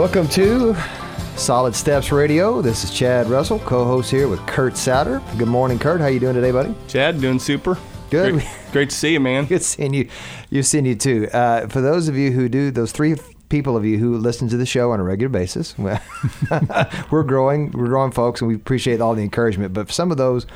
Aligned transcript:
Welcome 0.00 0.28
to 0.28 0.74
Solid 1.36 1.74
Steps 1.74 2.10
Radio. 2.10 2.62
This 2.62 2.84
is 2.84 2.90
Chad 2.90 3.28
Russell, 3.28 3.58
co-host 3.58 4.10
here 4.10 4.28
with 4.28 4.40
Kurt 4.46 4.72
Satter. 4.72 5.20
Good 5.36 5.46
morning, 5.46 5.78
Kurt. 5.78 6.00
How 6.00 6.06
are 6.06 6.10
you 6.10 6.18
doing 6.18 6.34
today, 6.34 6.52
buddy? 6.52 6.74
Chad, 6.88 7.20
doing 7.20 7.38
super. 7.38 7.76
Good. 8.08 8.32
Great, 8.32 8.48
great 8.72 8.90
to 8.90 8.96
see 8.96 9.12
you, 9.12 9.20
man. 9.20 9.44
Good 9.48 9.62
seeing 9.62 9.92
you. 9.92 10.08
You've 10.48 10.64
seen 10.64 10.86
you 10.86 10.94
too. 10.94 11.28
Uh, 11.30 11.66
for 11.66 11.82
those 11.82 12.08
of 12.08 12.16
you 12.16 12.32
who 12.32 12.48
do, 12.48 12.70
those 12.70 12.92
three 12.92 13.16
people 13.50 13.76
of 13.76 13.84
you 13.84 13.98
who 13.98 14.16
listen 14.16 14.48
to 14.48 14.56
the 14.56 14.64
show 14.64 14.90
on 14.90 15.00
a 15.00 15.02
regular 15.02 15.28
basis, 15.28 15.76
we're 17.10 17.22
growing. 17.22 17.70
We're 17.70 17.88
growing, 17.88 18.10
folks, 18.10 18.40
and 18.40 18.48
we 18.48 18.54
appreciate 18.54 19.02
all 19.02 19.14
the 19.14 19.22
encouragement. 19.22 19.74
But 19.74 19.88
for 19.88 19.92
some 19.92 20.10
of 20.10 20.16
those 20.16 20.46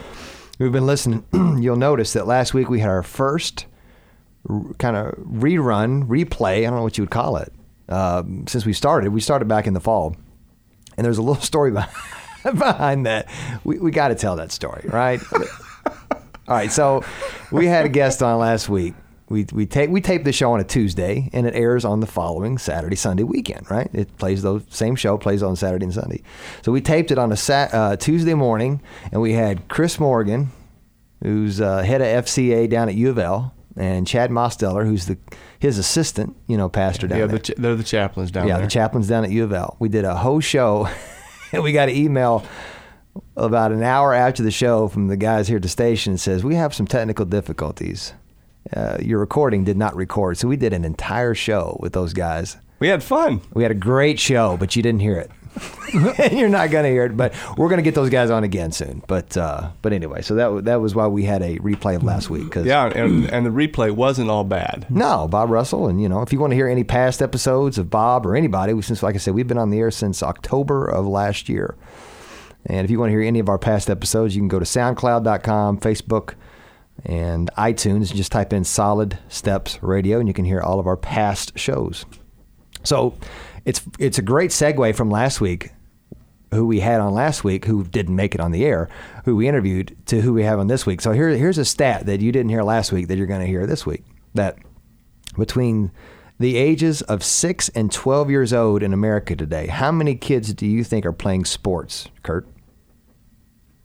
who've 0.57 0.73
been 0.73 0.87
listening, 0.87 1.23
you'll 1.61 1.77
notice 1.77 2.15
that 2.15 2.27
last 2.27 2.55
week 2.55 2.71
we 2.71 2.81
had 2.81 2.89
our 2.89 3.03
first 3.03 3.67
r- 4.49 4.73
kind 4.79 4.97
of 4.97 5.13
rerun, 5.19 6.09
replay. 6.09 6.61
I 6.61 6.63
don't 6.63 6.77
know 6.77 6.83
what 6.83 6.97
you 6.97 7.03
would 7.03 7.11
call 7.11 7.37
it. 7.37 7.53
Um, 7.89 8.47
since 8.47 8.65
we 8.65 8.73
started, 8.73 9.11
we 9.11 9.21
started 9.21 9.47
back 9.47 9.67
in 9.67 9.75
the 9.75 9.81
fall, 9.81 10.17
and 10.97 11.05
there's 11.05 11.19
a 11.19 11.23
little 11.23 11.43
story 11.43 11.71
behind, 12.43 13.07
that. 13.07 13.29
We 13.65 13.79
we 13.79 13.91
got 13.91 14.09
to 14.09 14.15
tell 14.15 14.37
that 14.37 14.53
story, 14.53 14.85
right? 14.89 15.21
All 16.47 16.55
right, 16.55 16.71
so 16.71 17.03
we 17.51 17.67
had 17.67 17.87
a 17.87 17.89
guest 17.89 18.23
on 18.23 18.39
last 18.39 18.69
week. 18.69 18.95
We 19.31 19.47
we 19.53 19.65
tape 19.65 19.89
we 19.89 20.01
tape 20.03 20.25
the 20.25 20.33
show 20.33 20.53
on 20.53 20.61
a 20.61 20.65
Tuesday, 20.65 21.31
and 21.33 21.47
it 21.47 21.55
airs 21.55 21.85
on 21.85 22.01
the 22.01 22.07
following 22.07 22.59
Saturday 22.59 22.97
Sunday 22.97 23.23
weekend. 23.23 23.71
Right? 23.71 23.89
It 23.95 24.17
plays 24.19 24.43
those 24.43 24.63
same 24.69 24.97
show 24.97 25.17
plays 25.17 25.43
on 25.43 25.57
Saturday 25.57 25.85
and 25.85 25.95
Sunday. 25.95 26.23
So 26.63 26.73
we 26.73 26.83
taped 26.83 27.11
it 27.11 27.19
on 27.19 27.33
a 27.33 27.37
sat, 27.37 27.73
uh, 27.73 27.97
Tuesday 27.97 28.35
morning, 28.35 28.83
and 29.11 29.23
we 29.23 29.33
had 29.33 29.67
Chris 29.69 29.99
Morgan, 29.99 30.51
who's 31.23 31.61
uh, 31.61 31.79
head 31.83 32.03
of 32.03 32.25
FCA 32.27 32.69
down 32.69 32.91
at 32.91 32.95
U 32.95 33.09
of 33.09 33.19
L, 33.19 33.55
and 33.77 34.07
Chad 34.07 34.31
Mosteller, 34.31 34.85
who's 34.87 35.07
the 35.07 35.19
his 35.59 35.79
assistant, 35.79 36.37
you 36.47 36.57
know, 36.57 36.69
pastor 36.69 37.07
down 37.09 37.19
Yeah, 37.19 37.27
there. 37.27 37.39
the, 37.39 37.43
ch- 37.43 37.57
they're 37.57 37.75
the 37.75 37.83
chaplains 37.85 38.31
down 38.31 38.47
yeah, 38.47 38.55
there. 38.55 38.63
Yeah, 38.63 38.67
the 38.67 38.71
chaplain's 38.71 39.09
down 39.09 39.25
at 39.25 39.31
U 39.31 39.45
of 39.45 39.53
L. 39.53 39.77
We 39.79 39.89
did 39.89 40.05
a 40.05 40.15
whole 40.15 40.41
show, 40.41 40.89
and 41.53 41.63
we 41.65 41.73
got 41.73 41.89
an 41.89 41.97
email 41.97 42.45
about 43.37 43.73
an 43.73 43.83
hour 43.83 44.13
after 44.13 44.43
the 44.43 44.51
show 44.51 44.89
from 44.89 45.09
the 45.09 45.17
guys 45.17 45.47
here 45.49 45.57
at 45.57 45.63
the 45.63 45.69
station 45.69 46.13
that 46.15 46.19
says 46.19 46.43
we 46.45 46.55
have 46.57 46.75
some 46.75 46.87
technical 46.87 47.25
difficulties. 47.25 48.13
Uh, 48.75 48.97
your 49.01 49.19
recording 49.21 49.63
did 49.65 49.77
not 49.77 49.95
record, 49.95 50.37
so 50.39 50.49
we 50.49 50.57
did 50.57 50.73
an 50.73 50.85
entire 50.85 51.35
show 51.35 51.77
with 51.81 51.93
those 51.93 52.13
guys. 52.15 52.57
we 52.81 52.89
had 52.89 53.03
fun. 53.03 53.41
We 53.53 53.63
had 53.63 53.71
a 53.73 53.75
great 53.77 54.19
show, 54.19 54.57
but 54.57 54.75
you 54.75 54.83
didn't 54.83 55.01
hear 55.01 55.17
it. 55.19 55.31
You're 56.33 56.49
not 56.49 56.71
gonna 56.71 56.89
hear 56.89 57.05
it, 57.05 57.17
but 57.17 57.35
we're 57.57 57.69
gonna 57.69 57.83
get 57.83 57.95
those 57.95 58.11
guys 58.11 58.31
on 58.31 58.43
again 58.43 58.73
soon. 58.73 59.03
But 59.07 59.37
uh, 59.37 59.71
but 59.83 59.93
anyway, 59.93 60.23
so 60.23 60.35
that 60.35 60.65
that 60.65 60.81
was 60.81 60.95
why 60.95 61.07
we 61.07 61.25
had 61.25 61.43
a 61.43 61.59
replay 61.59 61.95
of 61.95 62.03
last 62.03 62.31
week. 62.31 62.51
Cause 62.51 62.67
Yeah, 62.67 62.87
and, 62.87 63.31
and 63.31 63.47
the 63.47 63.51
replay 63.51 63.91
wasn't 63.93 64.31
all 64.31 64.45
bad. 64.45 64.87
no, 64.91 65.29
Bob 65.29 65.51
Russell, 65.51 65.87
and 65.87 66.03
you 66.03 66.09
know, 66.09 66.23
if 66.23 66.33
you 66.33 66.41
want 66.41 66.51
to 66.51 66.57
hear 66.57 66.69
any 66.69 66.85
past 66.85 67.23
episodes 67.23 67.79
of 67.79 67.91
Bob 67.91 68.27
or 68.27 68.35
anybody, 68.35 68.81
since 68.83 69.03
like 69.03 69.15
I 69.15 69.19
said, 69.19 69.35
we've 69.35 69.47
been 69.47 69.59
on 69.59 69.71
the 69.71 69.79
air 69.79 69.91
since 69.91 70.23
October 70.23 70.87
of 70.87 71.07
last 71.07 71.49
year. 71.49 71.77
And 72.67 72.85
if 72.85 72.91
you 72.91 72.99
want 72.99 73.11
to 73.11 73.13
hear 73.13 73.23
any 73.23 73.39
of 73.41 73.49
our 73.49 73.59
past 73.59 73.91
episodes, 73.91 74.35
you 74.35 74.41
can 74.41 74.49
go 74.49 74.59
to 74.59 74.65
SoundCloud.com, 74.65 75.81
Facebook, 75.81 76.35
and 77.05 77.51
iTunes. 77.59 78.09
and 78.09 78.17
Just 78.17 78.33
type 78.33 78.53
in 78.53 78.65
Solid 78.65 79.19
Steps 79.29 79.79
Radio, 79.83 80.19
and 80.19 80.27
you 80.27 80.35
can 80.35 80.47
hear 80.47 80.63
all 80.63 80.81
of 80.81 80.87
our 80.87 80.97
past 80.97 81.59
shows. 81.59 82.07
So 82.83 83.15
it's 83.65 83.81
it's 83.99 84.19
a 84.19 84.23
great 84.23 84.51
segue 84.51 84.95
from 84.95 85.11
last 85.11 85.41
week, 85.41 85.71
who 86.53 86.67
we 86.67 86.81
had 86.81 87.01
on 87.01 87.15
last 87.15 87.45
week, 87.45 87.65
who 87.65 87.85
didn't 87.85 88.15
make 88.17 88.35
it 88.35 88.41
on 88.41 88.53
the 88.53 88.65
air, 88.65 88.89
who 89.25 89.35
we 89.37 89.49
interviewed, 89.49 89.97
to 90.07 90.21
who 90.21 90.33
we 90.33 90.43
have 90.45 90.59
on 90.59 90.67
this 90.67 90.85
week. 90.87 91.01
So 91.01 91.13
here, 91.13 91.29
here's 91.31 91.59
a 91.59 91.65
stat 91.65 92.07
that 92.07 92.21
you 92.21 92.31
didn't 92.33 92.51
hear 92.51 92.63
last 92.63 92.93
week 92.93 93.09
that 93.09 93.17
you're 93.19 93.27
going 93.27 93.41
to 93.41 93.47
hear 93.47 93.67
this 93.67 93.85
week. 93.87 94.05
That 94.35 94.57
between 95.39 95.91
the 96.39 96.57
ages 96.57 97.01
of 97.03 97.23
6 97.25 97.69
and 97.71 97.91
12 97.93 98.31
years 98.31 98.53
old 98.53 98.83
in 98.83 98.93
America 98.93 99.35
today, 99.37 99.67
how 99.69 99.91
many 99.93 100.15
kids 100.17 100.53
do 100.53 100.67
you 100.67 100.85
think 100.85 101.07
are 101.07 101.13
playing 101.13 101.45
sports, 101.45 102.09
Kurt? 102.23 102.47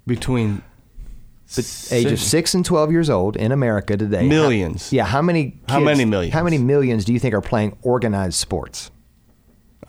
Between 0.08 0.64
The 1.56 1.88
age 1.92 2.12
of 2.12 2.20
6 2.20 2.54
and 2.56 2.66
12 2.66 2.92
years 2.92 3.10
old 3.10 3.36
in 3.36 3.52
America 3.52 3.96
today. 3.98 4.24
how- 4.24 4.28
Millions. 4.30 4.92
yeah, 4.92 5.06
how 5.06 5.22
many 5.22 5.52
kids, 5.52 5.64
How 5.70 5.80
many 5.80 6.06
millions? 6.06 6.34
How 6.34 6.44
many 6.44 6.58
millions 6.58 7.06
do 7.06 7.14
you 7.14 7.20
think 7.20 7.34
are 7.34 7.42
playing 7.42 7.76
organized 7.84 8.36
sports? 8.36 8.92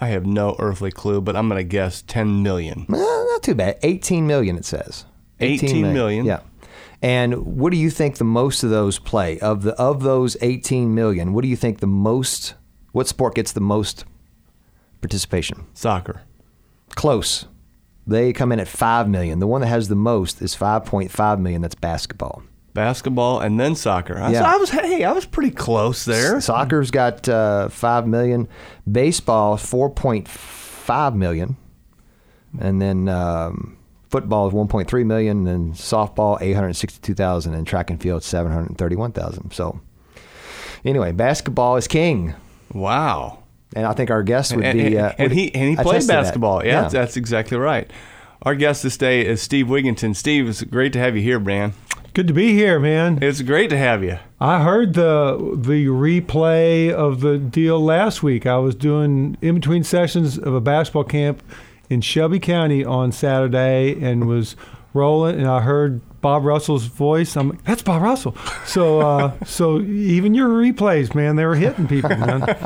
I 0.01 0.09
have 0.09 0.25
no 0.25 0.57
earthly 0.59 0.91
clue, 0.91 1.21
but 1.21 1.37
I'm 1.37 1.49
going 1.49 1.59
to 1.59 1.65
guess 1.65 2.03
10 2.03 2.43
million. 2.43 2.87
Uh, 2.89 2.97
not 2.97 3.43
too 3.43 3.55
bad. 3.55 3.79
18 3.83 4.27
million, 4.27 4.57
it 4.57 4.65
says. 4.65 5.05
18 5.41 5.93
million. 5.93 6.25
Yeah. 6.25 6.41
And 7.03 7.59
what 7.59 7.71
do 7.71 7.77
you 7.79 7.91
think 7.91 8.17
the 8.17 8.25
most 8.25 8.63
of 8.63 8.71
those 8.71 8.99
play? 8.99 9.39
Of 9.41 9.63
the 9.63 9.75
of 9.75 10.03
those 10.03 10.37
18 10.43 10.95
million, 10.95 11.33
what 11.33 11.43
do 11.43 11.49
you 11.49 11.57
think 11.57 11.81
the 11.81 11.87
most 11.87 12.55
what 12.93 13.09
sport 13.09 13.35
gets 13.35 13.53
the 13.53 13.61
most 13.61 14.05
participation? 15.01 15.67
Soccer. 15.75 16.23
Close. 16.95 17.47
They 18.07 18.33
come 18.33 18.53
in 18.53 18.61
at 18.61 18.69
5 18.69 19.09
million. 19.09 19.39
The 19.39 19.47
one 19.47 19.61
that 19.61 19.69
has 19.69 19.89
the 19.89 19.95
most 19.95 20.43
is 20.43 20.57
5.5 20.57 21.41
million. 21.41 21.63
That's 21.63 21.75
basketball. 21.75 22.43
Basketball 22.75 23.41
and 23.41 23.59
then 23.59 23.75
soccer. 23.75 24.19
I, 24.19 24.31
Yeah. 24.31 24.41
so 24.41 24.45
I 24.47 24.57
was 24.57 24.71
hey, 24.71 25.05
I 25.05 25.13
was 25.13 25.27
pretty 25.27 25.51
close 25.51 26.05
there. 26.05 26.41
Soccer's 26.41 26.91
got 26.91 27.29
uh, 27.29 27.69
5 27.69 28.07
million. 28.07 28.49
Baseball, 28.91 29.57
4.5 29.57 31.15
million. 31.15 31.57
And 32.59 32.81
then 32.81 33.09
um, 33.09 33.77
football 34.11 34.49
is 34.49 34.55
1.3 34.55 35.07
million. 35.07 35.47
And 35.47 35.75
softball, 35.75 36.41
862,000. 36.41 37.55
And 37.55 37.67
track 37.67 37.91
and 37.91 38.01
field, 38.01 38.23
731,000. 38.23 39.53
So, 39.53 39.81
anyway, 40.85 41.13
basketball 41.13 41.77
is 41.77 41.87
king. 41.89 42.35
Wow. 42.73 43.39
And 43.75 43.87
I 43.87 43.93
think 43.93 44.11
our 44.11 44.23
guest 44.23 44.55
would 44.55 44.65
and, 44.65 44.79
be. 44.79 44.87
and- 44.97 45.07
Uh, 45.07 45.13
and 45.19 45.29
would 45.29 45.33
he 45.33 45.55
and 45.55 45.71
he 45.71 45.77
played 45.77 46.01
to 46.03 46.07
that. 46.09 46.23
basketball. 46.23 46.65
Yeah, 46.65 46.83
That's, 46.83 46.93
that's 46.93 47.17
exactly 47.17 47.57
right. 47.57 47.91
Our 48.43 48.55
guest 48.55 48.83
this 48.83 48.97
day 48.97 49.25
is 49.27 49.43
Steve 49.43 49.67
Wigginton. 49.67 50.17
Steve, 50.17 50.49
it's 50.49 50.63
great 50.65 50.93
to 50.95 50.99
have 50.99 51.15
you 51.15 51.23
here, 51.23 51.39
man. 51.39 51.75
Good 52.13 52.27
to 52.27 52.35
be 52.35 52.55
here, 52.55 52.81
man. 52.81 53.21
It's 53.23 53.41
great 53.41 53.71
to 53.71 53.79
have 53.79 54.03
you. 54.03 54.19
I 54.41 54.65
heard 54.65 54.95
the 54.95 55.55
the 55.57 55.87
replay 55.87 56.93
of 56.93 57.21
the 57.21 57.39
deal 57.39 57.81
last 57.81 58.21
week. 58.21 58.47
I 58.47 58.57
was 58.57 58.75
doing 58.75 59.37
in 59.41 59.55
between 59.55 59.85
sessions 59.85 60.37
of 60.37 60.53
a 60.53 60.61
basketball 60.61 61.05
camp 61.05 61.41
in 61.89 62.01
Shelby 62.01 62.41
County 62.41 62.85
on 62.85 63.13
Saturday 63.13 63.97
and 64.03 64.27
was 64.27 64.57
rolling, 64.93 65.39
and 65.39 65.47
I 65.47 65.61
heard 65.61 66.01
Bob 66.21 66.45
Russell's 66.45 66.85
voice. 66.85 67.37
I'm 67.37 67.51
like, 67.51 67.65
that's 67.65 67.83
Bob 67.83 68.03
Russell. 68.03 68.37
So 68.67 69.01
uh, 69.01 69.33
so 69.45 69.81
even 69.81 70.35
your 70.35 70.49
replays, 70.49 71.15
man, 71.15 71.37
they 71.37 71.47
were 71.47 71.57
hitting 71.57 71.89
people, 71.89 72.11
man. 72.11 72.43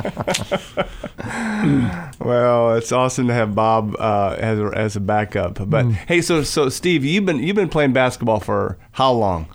Well, 2.21 2.75
it's 2.77 2.93
awesome 2.93 3.29
to 3.29 3.35
have 3.35 3.55
Bob 3.55 3.97
uh, 3.99 4.37
as 4.39 4.59
a, 4.59 4.65
as 4.75 4.97
a 4.97 5.01
backup. 5.01 5.69
But 5.69 5.87
hey, 5.87 6.21
so 6.23 6.43
so 6.43 6.69
Steve, 6.69 7.05
you've 7.05 7.25
been 7.27 7.43
you've 7.43 7.57
been 7.57 7.69
playing 7.69 7.93
basketball 7.93 8.41
for 8.41 8.79
how 8.93 9.13
long? 9.13 9.47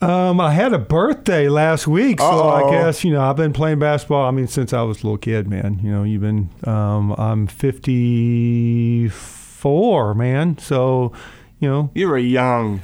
Um, 0.00 0.40
I 0.40 0.52
had 0.52 0.72
a 0.74 0.78
birthday 0.78 1.48
last 1.48 1.86
week, 1.86 2.20
so 2.20 2.26
Uh-oh. 2.26 2.66
I 2.66 2.70
guess 2.70 3.02
you 3.02 3.12
know 3.12 3.22
I've 3.22 3.36
been 3.36 3.52
playing 3.52 3.78
basketball. 3.78 4.26
I 4.26 4.30
mean, 4.30 4.46
since 4.46 4.72
I 4.72 4.82
was 4.82 5.02
a 5.02 5.06
little 5.06 5.18
kid, 5.18 5.48
man. 5.48 5.80
You 5.82 5.90
know, 5.90 6.02
you've 6.04 6.20
been. 6.20 6.50
Um, 6.64 7.12
I'm 7.12 7.46
54, 7.46 10.14
man. 10.14 10.58
So, 10.58 11.12
you 11.60 11.68
know, 11.68 11.90
You 11.94 12.08
were 12.08 12.18
young. 12.18 12.82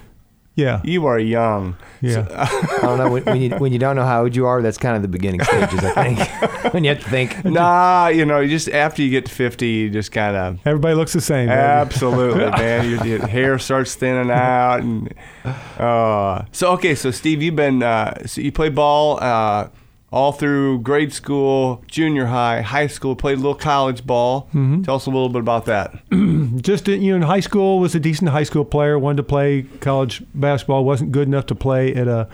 yeah, 0.54 0.80
You 0.84 1.06
are 1.06 1.18
young. 1.18 1.76
yeah. 2.02 2.26
I 2.30 2.78
don't 2.82 2.98
know. 2.98 3.10
When, 3.10 3.22
when, 3.24 3.40
you, 3.40 3.50
when 3.56 3.72
you 3.72 3.78
don't 3.78 3.96
know 3.96 4.04
how 4.04 4.22
old 4.22 4.36
you 4.36 4.46
are, 4.46 4.60
that's 4.62 4.76
kind 4.78 4.96
of 4.96 5.02
the 5.02 5.08
beginning 5.08 5.42
stages, 5.42 5.82
I 5.82 6.14
think. 6.14 6.72
when 6.74 6.84
you 6.84 6.90
have 6.90 7.02
to 7.02 7.08
think. 7.10 7.44
Nah, 7.44 8.08
you 8.08 8.24
know, 8.26 8.46
just 8.46 8.68
after 8.68 9.02
you 9.02 9.10
get 9.10 9.26
to 9.26 9.32
fifty, 9.32 9.68
you 9.68 9.90
just 9.90 10.12
kind 10.12 10.36
of 10.36 10.58
Everybody 10.66 10.94
looks 10.94 11.12
the 11.12 11.20
same. 11.20 11.48
absolutely, 11.48 12.44
man. 12.50 12.88
Your, 12.90 13.06
your 13.06 13.26
hair 13.26 13.58
starts 13.58 13.94
thinning 13.94 14.30
out, 14.30 14.80
and 14.80 15.12
uh, 15.78 16.44
so 16.52 16.72
okay. 16.72 16.94
So 16.94 17.10
Steve, 17.10 17.42
you've 17.42 17.56
been 17.56 17.82
uh, 17.82 18.26
so 18.26 18.40
you 18.40 18.52
play 18.52 18.68
ball 18.68 19.18
uh, 19.22 19.68
all 20.12 20.30
through 20.30 20.78
grade 20.80 21.12
school, 21.12 21.82
junior 21.86 22.26
high, 22.26 22.60
high 22.60 22.86
school. 22.86 23.16
Played 23.16 23.38
a 23.38 23.40
little 23.40 23.54
college 23.54 24.06
ball. 24.06 24.48
Tell 24.84 24.96
us 24.96 25.06
a 25.06 25.10
little 25.10 25.30
bit 25.30 25.40
about 25.40 25.64
that. 25.64 25.94
Just 26.62 26.86
you 26.86 27.10
know, 27.10 27.16
in 27.16 27.22
high 27.22 27.40
school 27.40 27.80
was 27.80 27.94
a 27.94 28.00
decent 28.00 28.30
high 28.30 28.42
school 28.42 28.64
player. 28.64 28.98
Wanted 28.98 29.16
to 29.16 29.22
play 29.22 29.62
college 29.80 30.22
basketball. 30.34 30.84
wasn't 30.84 31.12
good 31.12 31.26
enough 31.26 31.46
to 31.46 31.54
play 31.54 31.94
at 31.94 32.06
a 32.06 32.28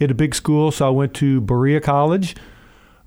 at 0.00 0.10
a 0.10 0.14
big 0.14 0.34
school, 0.34 0.70
so 0.72 0.86
I 0.86 0.90
went 0.90 1.14
to 1.14 1.40
Berea 1.40 1.80
College. 1.80 2.34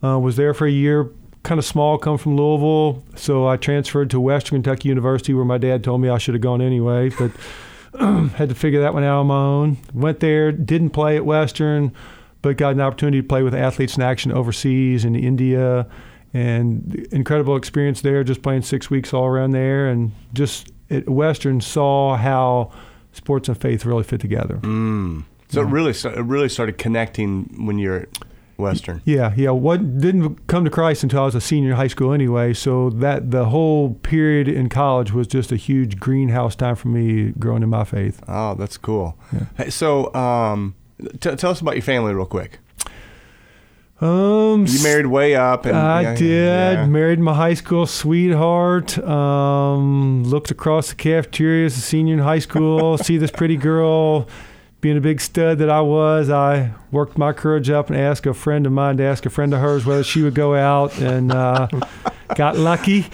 Uh, 0.02 0.20
was 0.20 0.36
there 0.36 0.54
for 0.54 0.68
a 0.68 0.72
year. 0.72 1.10
Kind 1.44 1.60
of 1.60 1.66
small, 1.66 1.98
come 1.98 2.18
from 2.18 2.38
Louisville, 2.38 3.04
so 3.16 3.46
I 3.46 3.58
transferred 3.58 4.10
to 4.12 4.20
Western 4.22 4.62
Kentucky 4.62 4.88
University, 4.88 5.34
where 5.34 5.44
my 5.44 5.58
dad 5.58 5.84
told 5.84 6.00
me 6.00 6.08
I 6.08 6.18
should 6.18 6.36
have 6.36 6.42
gone 6.42 6.62
anyway, 6.62 7.10
but 7.10 7.32
had 8.36 8.48
to 8.48 8.56
figure 8.56 8.80
that 8.80 8.94
one 8.94 9.04
out 9.04 9.20
on 9.20 9.28
my 9.28 9.36
own. 9.36 9.78
Went 9.94 10.22
there, 10.22 10.54
didn't 10.54 10.92
play 10.92 11.18
at 11.18 11.26
Western, 11.26 11.92
but 12.44 12.58
got 12.58 12.74
an 12.74 12.82
opportunity 12.82 13.22
to 13.24 13.28
play 13.28 13.42
with 13.42 13.56
athletes 13.56 13.98
in 13.98 14.04
action 14.04 14.32
overseas 14.32 15.04
in 15.04 15.16
India, 15.16 15.88
and 16.32 17.08
incredible 17.12 17.56
experience 17.56 18.02
there. 18.02 18.24
Just 18.24 18.44
playing 18.44 18.62
six 18.62 18.92
weeks 18.92 19.12
all 19.12 19.26
around 19.26 19.52
there, 19.52 19.88
and 19.88 20.12
just 20.34 20.72
at 20.92 21.10
Western 21.10 21.60
saw 21.60 22.16
how 22.16 22.72
sports 23.14 23.48
and 23.50 23.60
faith 23.60 23.86
really 23.86 24.04
fit 24.04 24.22
together. 24.22 24.60
So 25.50 25.62
it 25.62 25.66
really, 25.66 25.92
it 25.92 26.26
really 26.26 26.50
started 26.50 26.78
connecting 26.78 27.66
when 27.66 27.78
you're 27.80 28.02
at 28.02 28.10
Western. 28.58 29.02
Yeah, 29.06 29.34
yeah. 29.36 29.52
What 29.52 30.00
didn't 30.00 30.48
come 30.48 30.66
to 30.66 30.72
Christ 30.72 31.04
until 31.04 31.22
I 31.22 31.26
was 31.26 31.36
a 31.36 31.42
senior 31.42 31.72
in 31.72 31.76
high 31.76 31.88
school 31.88 32.12
anyway. 32.12 32.54
So 32.54 32.90
that 32.92 33.32
the 33.32 33.46
whole 33.46 33.96
period 33.96 34.48
in 34.48 34.70
college 34.70 35.12
was 35.12 35.28
just 35.28 35.52
a 35.52 35.56
huge 35.56 36.00
greenhouse 36.00 36.56
time 36.56 36.76
for 36.76 36.88
me 36.88 37.34
growing 37.38 37.64
in 37.64 37.70
my 37.70 37.84
faith. 37.84 38.22
Oh, 38.28 38.56
that's 38.56 38.78
cool. 38.78 39.18
Hey, 39.58 39.70
so, 39.70 40.14
um, 40.14 40.76
t- 41.20 41.36
tell 41.36 41.52
us 41.52 41.62
about 41.62 41.76
your 41.76 41.84
family 41.84 42.14
real 42.14 42.26
quick. 42.26 42.60
Um, 44.02 44.66
You 44.68 44.84
married 44.84 45.06
way 45.08 45.36
up, 45.36 45.66
and 45.66 45.78
I 45.78 46.02
yeah, 46.02 46.16
did. 46.16 46.74
yeah. 46.80 46.86
Married 46.88 47.20
my 47.20 47.34
high 47.34 47.54
school 47.54 47.86
sweetheart. 47.86 48.98
Um, 49.00 50.24
looked 50.26 50.52
across 50.52 50.90
the 50.90 50.96
cafeteria 50.96 51.66
as 51.68 51.78
a 51.78 51.82
senior 51.82 52.14
in 52.16 52.20
high 52.20 52.40
school. 52.40 52.98
see 52.98 53.18
this 53.18 53.32
pretty 53.32 53.56
girl. 53.56 54.28
Being 54.84 54.98
a 54.98 55.02
big 55.02 55.22
stud 55.22 55.60
that 55.60 55.70
I 55.70 55.80
was, 55.80 56.30
I 56.30 56.74
worked 56.92 57.18
my 57.18 57.32
courage 57.32 57.70
up 57.70 57.90
and 57.90 57.98
asked 57.98 58.26
a 58.26 58.34
friend 58.34 58.66
of 58.66 58.74
mine 58.74 58.98
to 58.98 59.04
ask 59.04 59.26
a 59.26 59.30
friend 59.30 59.54
of 59.54 59.62
hers 59.62 59.86
whether 59.86 60.04
she 60.04 60.22
would 60.24 60.36
go 60.36 60.56
out, 60.56 61.00
and 61.00 61.32
uh, 61.32 61.70
got 62.36 62.58
lucky. 62.58 63.06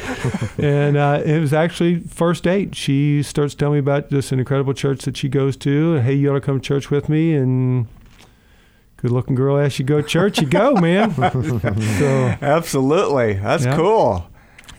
And 0.57 0.97
uh, 0.97 1.21
it 1.23 1.39
was 1.39 1.53
actually 1.53 1.99
first 1.99 2.43
date. 2.45 2.73
She 2.73 3.21
starts 3.21 3.53
telling 3.53 3.73
me 3.75 3.79
about 3.81 4.09
this 4.09 4.31
incredible 4.31 4.73
church 4.73 5.01
that 5.03 5.15
she 5.15 5.29
goes 5.29 5.55
to. 5.57 5.97
Hey, 5.97 6.15
you 6.15 6.31
ought 6.31 6.33
to 6.33 6.41
come 6.41 6.59
to 6.59 6.65
church 6.67 6.89
with 6.89 7.07
me, 7.07 7.35
and 7.35 7.85
good 8.97 9.11
looking 9.11 9.35
girl 9.35 9.59
asks 9.59 9.77
you 9.77 9.85
go 9.85 10.01
to 10.01 10.07
church, 10.07 10.41
you 10.41 10.47
go, 10.47 10.73
man. 10.73 11.13
so 11.99 12.35
Absolutely, 12.41 13.33
that's 13.33 13.65
Yeah. 13.65 13.75
cool. 13.75 14.27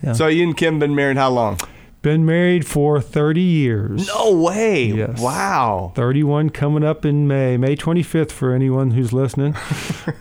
Yeah. 0.02 0.14
So 0.14 0.26
you 0.26 0.42
and 0.42 0.56
Kim 0.56 0.80
been 0.80 0.96
married 0.96 1.18
how 1.18 1.30
long? 1.30 1.56
Been 2.02 2.24
married 2.24 2.66
for 2.66 3.00
30 3.00 3.40
years. 3.40 4.06
No 4.06 4.34
way! 4.34 4.86
Yes. 4.86 5.20
Wow. 5.20 5.92
31 5.94 6.50
coming 6.50 6.82
up 6.84 7.04
in 7.04 7.28
May, 7.28 7.56
May 7.56 7.76
25th 7.76 8.30
for 8.30 8.52
anyone 8.54 8.92
who's 8.92 9.12
listening. 9.12 9.54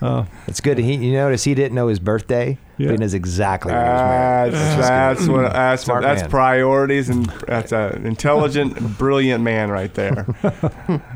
Uh, 0.01 0.25
It's 0.47 0.61
good. 0.61 0.77
He, 0.77 0.93
you 0.95 1.11
notice 1.13 1.43
he 1.43 1.53
didn't 1.55 1.73
know 1.75 1.87
his 1.87 1.99
birthday, 1.99 2.57
Yeah. 2.79 2.87
but 2.87 2.91
he 2.93 2.97
knows 2.97 3.13
exactly 3.13 3.71
when 3.73 3.85
he 3.85 3.91
was 3.91 4.01
married. 4.01 4.53
That's, 4.53 4.75
That's 4.75 4.87
that's 5.19 5.27
what 5.27 5.53
that's 5.53 5.83
Smart 5.83 6.01
that's 6.01 6.21
man. 6.21 6.29
priorities, 6.31 7.09
and 7.09 7.25
that's 7.45 7.71
an 7.71 8.05
intelligent, 8.05 8.79
brilliant 8.97 9.43
man 9.43 9.69
right 9.69 9.93
there. 9.93 10.25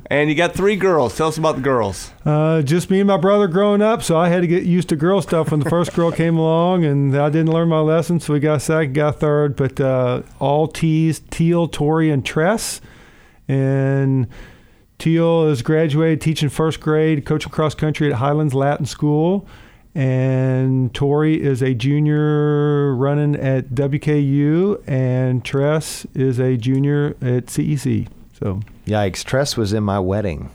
and 0.07 0.29
you 0.29 0.35
got 0.35 0.53
three 0.53 0.75
girls. 0.75 1.15
Tell 1.17 1.29
us 1.29 1.37
about 1.37 1.55
the 1.55 1.61
girls. 1.61 2.11
uh, 2.25 2.61
just 2.61 2.89
me 2.91 2.99
and 2.99 3.07
my 3.07 3.17
brother 3.17 3.47
growing 3.47 3.81
up, 3.81 4.03
so 4.03 4.17
I 4.17 4.27
had 4.29 4.41
to 4.41 4.47
get 4.47 4.63
used 4.63 4.89
to 4.89 4.95
girl 4.97 5.21
stuff 5.21 5.51
when 5.51 5.61
the 5.61 5.69
first 5.69 5.93
girl 5.93 6.11
came 6.23 6.37
along, 6.37 6.83
and 6.85 7.15
I 7.17 7.29
didn't 7.29 7.51
learn 7.51 7.69
my 7.69 7.79
lesson, 7.79 8.19
so 8.19 8.33
we 8.33 8.39
got 8.41 8.61
second, 8.61 8.93
got 8.93 9.19
third, 9.21 9.55
but 9.55 9.79
uh, 9.79 10.21
all 10.39 10.67
T's, 10.67 11.21
Teal, 11.31 11.67
Tori, 11.69 12.09
and 12.11 12.25
Tress. 12.25 12.81
And 13.47 14.27
Teal 14.99 15.47
is 15.47 15.61
graduated 15.61 16.21
teaching 16.21 16.49
first 16.49 16.79
grade, 16.79 17.25
coaching 17.25 17.51
cross 17.51 17.75
country 17.75 18.11
at 18.11 18.19
Highlands 18.19 18.53
Latin 18.53 18.85
School. 18.85 19.47
And 19.95 20.93
Tori 20.93 21.39
is 21.41 21.61
a 21.61 21.75
junior 21.75 22.95
running 22.95 23.35
at 23.35 23.69
WKU, 23.69 24.81
and 24.87 25.45
Tress 25.45 26.07
is 26.15 26.39
a 26.39 26.57
junior 26.57 27.09
at 27.21 27.45
CEC. 27.45 28.07
So 28.39 28.61
Yikes! 28.87 29.23
Tress 29.23 29.55
was 29.55 29.71
in 29.71 29.83
my 29.83 29.99
wedding. 29.99 30.49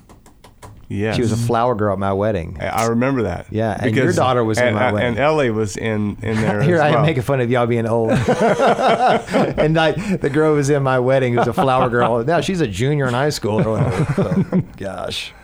Yeah, 0.88 1.12
She 1.12 1.20
was 1.20 1.32
a 1.32 1.35
mm-hmm. 1.35 1.46
flower 1.46 1.75
girl 1.75 1.93
at 1.93 1.99
my 1.99 2.14
wedding. 2.14 2.56
I 2.61 2.87
remember 2.87 3.25
that. 3.25 3.46
Yeah, 3.50 3.76
and 3.79 3.94
your 3.94 4.11
daughter 4.12 4.43
was 4.43 4.58
in 4.58 4.73
my 4.73 4.90
wedding. 4.90 5.11
And 5.11 5.19
Ellie 5.19 5.50
was 5.50 5.76
in 5.76 6.17
in 6.23 6.41
there. 6.41 6.62
Here 6.62 6.76
as 6.76 6.81
I 6.81 6.88
am 6.91 7.02
making 7.02 7.23
fun 7.23 7.41
of 7.43 7.50
y'all 7.50 7.67
being 7.67 7.87
old. 7.87 8.11
and 8.12 9.75
like 9.75 10.20
the 10.20 10.31
girl 10.31 10.55
was 10.55 10.70
in 10.70 10.82
my 10.82 10.99
wedding 10.99 11.34
who's 11.34 11.46
a 11.46 11.52
flower 11.52 11.91
girl. 11.91 12.25
Now 12.25 12.41
she's 12.41 12.62
a 12.62 12.67
junior 12.67 13.06
in 13.06 13.12
high 13.12 13.29
school. 13.29 13.61
or 13.61 13.69
oh, 13.69 13.73
whatever. 13.73 14.44
So, 14.50 14.62
gosh. 14.79 15.34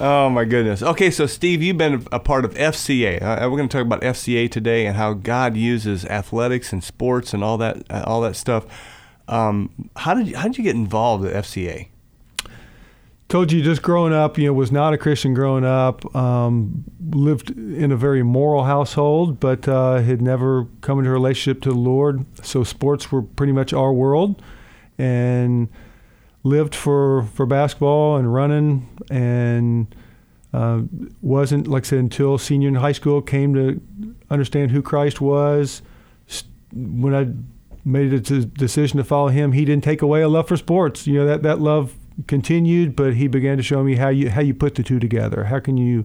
Oh 0.00 0.30
my 0.30 0.44
goodness. 0.44 0.82
Okay, 0.82 1.10
so 1.10 1.26
Steve, 1.26 1.60
you've 1.60 1.76
been 1.76 2.06
a 2.12 2.20
part 2.20 2.44
of 2.44 2.54
FCA. 2.54 3.20
Uh, 3.20 3.48
we're 3.50 3.56
going 3.56 3.68
to 3.68 3.76
talk 3.76 3.84
about 3.84 4.00
FCA 4.02 4.48
today 4.50 4.86
and 4.86 4.96
how 4.96 5.12
God 5.12 5.56
uses 5.56 6.04
athletics 6.04 6.72
and 6.72 6.84
sports 6.84 7.34
and 7.34 7.42
all 7.42 7.58
that 7.58 7.82
uh, 7.90 8.04
all 8.06 8.20
that 8.20 8.36
stuff. 8.36 8.64
Um, 9.26 9.90
how 9.96 10.14
did 10.14 10.28
you, 10.28 10.36
how 10.36 10.44
did 10.44 10.56
you 10.56 10.64
get 10.64 10.76
involved 10.76 11.24
with 11.24 11.32
FCA? 11.34 11.88
told 13.28 13.52
you 13.52 13.62
just 13.62 13.82
growing 13.82 14.12
up, 14.12 14.38
you 14.38 14.46
know, 14.46 14.52
was 14.52 14.72
not 14.72 14.94
a 14.94 14.98
Christian 14.98 15.34
growing 15.34 15.64
up. 15.64 16.14
Um, 16.16 16.84
lived 17.10 17.50
in 17.50 17.92
a 17.92 17.96
very 17.96 18.22
moral 18.22 18.64
household, 18.64 19.38
but 19.38 19.68
uh, 19.68 19.98
had 19.98 20.22
never 20.22 20.66
come 20.80 20.98
into 20.98 21.10
a 21.10 21.12
relationship 21.12 21.62
to 21.62 21.70
the 21.70 21.78
Lord. 21.78 22.24
So 22.42 22.64
sports 22.64 23.12
were 23.12 23.22
pretty 23.22 23.52
much 23.52 23.72
our 23.72 23.92
world, 23.92 24.42
and 24.96 25.68
lived 26.48 26.74
for 26.74 27.24
for 27.34 27.46
basketball 27.46 28.16
and 28.16 28.32
running, 28.32 28.88
and 29.10 29.94
uh, 30.52 30.82
wasn't 31.22 31.68
like 31.68 31.84
I 31.84 31.88
said 31.88 31.98
until 32.00 32.38
senior 32.38 32.68
in 32.68 32.74
high 32.76 32.92
school 32.92 33.22
came 33.22 33.54
to 33.54 33.80
understand 34.30 34.70
who 34.70 34.82
Christ 34.82 35.20
was. 35.20 35.82
When 36.72 37.14
I 37.14 37.32
made 37.84 38.22
d- 38.22 38.44
decision 38.44 38.98
to 38.98 39.04
follow 39.04 39.28
Him, 39.28 39.52
He 39.52 39.64
didn't 39.64 39.84
take 39.84 40.02
away 40.02 40.22
a 40.22 40.28
love 40.28 40.48
for 40.48 40.56
sports. 40.56 41.06
You 41.06 41.20
know 41.20 41.26
that 41.26 41.42
that 41.42 41.60
love 41.60 41.94
continued, 42.26 42.96
but 42.96 43.14
He 43.14 43.28
began 43.28 43.56
to 43.56 43.62
show 43.62 43.82
me 43.82 43.96
how 43.96 44.08
you 44.08 44.30
how 44.30 44.40
you 44.40 44.54
put 44.54 44.74
the 44.74 44.82
two 44.82 44.98
together. 44.98 45.44
How 45.44 45.60
can 45.60 45.76
you 45.76 46.04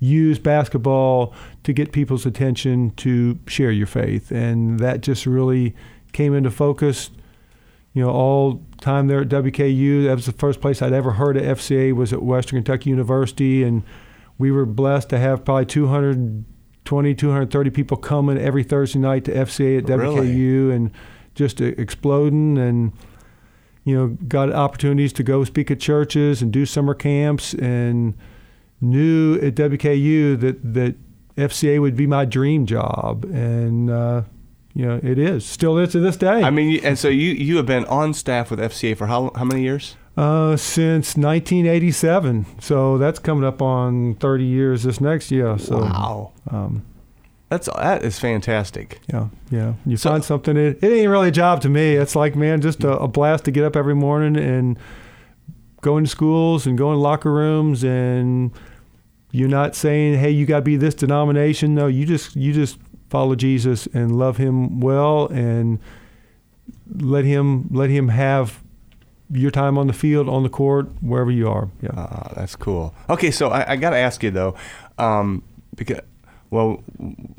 use 0.00 0.38
basketball 0.38 1.32
to 1.62 1.72
get 1.72 1.92
people's 1.92 2.26
attention 2.26 2.90
to 2.96 3.38
share 3.46 3.70
your 3.70 3.86
faith, 3.86 4.30
and 4.30 4.78
that 4.80 5.00
just 5.00 5.26
really 5.26 5.74
came 6.12 6.34
into 6.34 6.50
focus. 6.50 7.10
You 7.94 8.02
know, 8.02 8.10
all 8.10 8.62
time 8.80 9.06
there 9.06 9.20
at 9.20 9.28
WKU, 9.28 10.04
that 10.04 10.14
was 10.16 10.26
the 10.26 10.32
first 10.32 10.60
place 10.60 10.82
I'd 10.82 10.92
ever 10.92 11.12
heard 11.12 11.36
of 11.36 11.58
FCA 11.58 11.92
was 11.94 12.12
at 12.12 12.22
Western 12.22 12.58
Kentucky 12.58 12.90
University, 12.90 13.62
and 13.62 13.84
we 14.36 14.50
were 14.50 14.66
blessed 14.66 15.10
to 15.10 15.18
have 15.18 15.44
probably 15.44 15.66
220, 15.66 17.14
230 17.14 17.70
people 17.70 17.96
coming 17.96 18.36
every 18.36 18.64
Thursday 18.64 18.98
night 18.98 19.24
to 19.24 19.32
FCA 19.32 19.78
at 19.78 19.88
Really? 19.88 20.28
WKU, 20.28 20.72
and 20.74 20.90
just 21.34 21.60
exploding 21.60 22.58
and 22.58 22.92
you 23.84 23.94
know, 23.94 24.16
got 24.26 24.50
opportunities 24.50 25.12
to 25.12 25.22
go 25.22 25.44
speak 25.44 25.70
at 25.70 25.78
churches 25.78 26.40
and 26.42 26.52
do 26.52 26.66
summer 26.66 26.94
camps, 26.94 27.54
and 27.54 28.14
knew 28.80 29.36
at 29.36 29.54
WKU 29.54 30.40
that 30.40 30.74
that 30.74 30.96
FCA 31.36 31.80
would 31.80 31.96
be 31.96 32.06
my 32.06 32.24
dream 32.24 32.66
job, 32.66 33.24
and 33.26 33.90
uh, 33.90 34.22
you 34.74 34.84
know, 34.86 35.00
it 35.02 35.18
is 35.18 35.44
still 35.46 35.78
is 35.78 35.92
to 35.92 36.00
this 36.00 36.16
day. 36.16 36.42
I 36.42 36.50
mean, 36.50 36.80
and 36.84 36.98
so 36.98 37.08
you 37.08 37.30
you 37.32 37.56
have 37.58 37.66
been 37.66 37.84
on 37.86 38.12
staff 38.14 38.50
with 38.50 38.58
FCA 38.58 38.96
for 38.96 39.06
how 39.06 39.30
how 39.34 39.44
many 39.44 39.62
years? 39.62 39.96
uh, 40.16 40.56
since 40.56 41.16
1987, 41.16 42.46
so 42.60 42.98
that's 42.98 43.18
coming 43.18 43.44
up 43.44 43.60
on 43.60 44.14
30 44.14 44.44
years 44.44 44.84
this 44.84 45.00
next 45.00 45.30
year. 45.32 45.58
So, 45.58 45.78
wow, 45.78 46.32
um, 46.50 46.84
that's 47.48 47.68
that 47.76 48.04
is 48.04 48.18
fantastic. 48.20 49.00
yeah, 49.12 49.28
yeah. 49.50 49.74
You 49.84 49.96
So- 49.96 50.10
find 50.10 50.24
something. 50.24 50.56
It, 50.56 50.78
it 50.82 50.92
ain't 50.92 51.10
really 51.10 51.28
a 51.28 51.32
job 51.32 51.60
to 51.62 51.68
me. 51.68 51.94
It's 51.96 52.14
like, 52.14 52.36
man, 52.36 52.60
just 52.60 52.84
a, 52.84 52.96
a 52.98 53.08
blast 53.08 53.44
to 53.46 53.50
get 53.50 53.64
up 53.64 53.74
every 53.76 53.94
morning 53.96 54.36
and 54.36 54.78
go 55.80 55.98
into 55.98 56.08
schools 56.10 56.66
and 56.66 56.78
go 56.78 56.92
in 56.92 56.98
locker 57.00 57.32
rooms 57.32 57.84
and 57.84 58.50
you're 59.32 59.48
not 59.48 59.74
saying, 59.74 60.18
hey, 60.18 60.30
you 60.30 60.46
got 60.46 60.58
to 60.58 60.62
be 60.62 60.76
this 60.76 60.94
denomination. 60.94 61.74
No, 61.74 61.88
you 61.88 62.06
just 62.06 62.36
you 62.36 62.52
just 62.52 62.78
follow 63.14 63.36
Jesus 63.36 63.86
and 63.94 64.18
love 64.18 64.38
Him 64.38 64.80
well 64.80 65.28
and 65.28 65.78
let 66.96 67.24
Him 67.24 67.68
let 67.70 67.88
Him 67.88 68.08
have 68.08 68.60
your 69.30 69.52
time 69.52 69.78
on 69.78 69.86
the 69.86 69.92
field, 69.92 70.28
on 70.28 70.42
the 70.42 70.48
court, 70.48 70.88
wherever 71.00 71.30
you 71.30 71.48
are. 71.48 71.70
Yeah. 71.80 71.90
Ah, 71.96 72.32
that's 72.34 72.56
cool. 72.56 72.92
Okay, 73.08 73.30
so 73.30 73.50
I, 73.50 73.72
I 73.72 73.76
got 73.76 73.90
to 73.90 73.96
ask 73.96 74.20
you 74.24 74.32
though, 74.32 74.56
um, 74.98 75.44
because 75.76 76.00
well, 76.50 76.82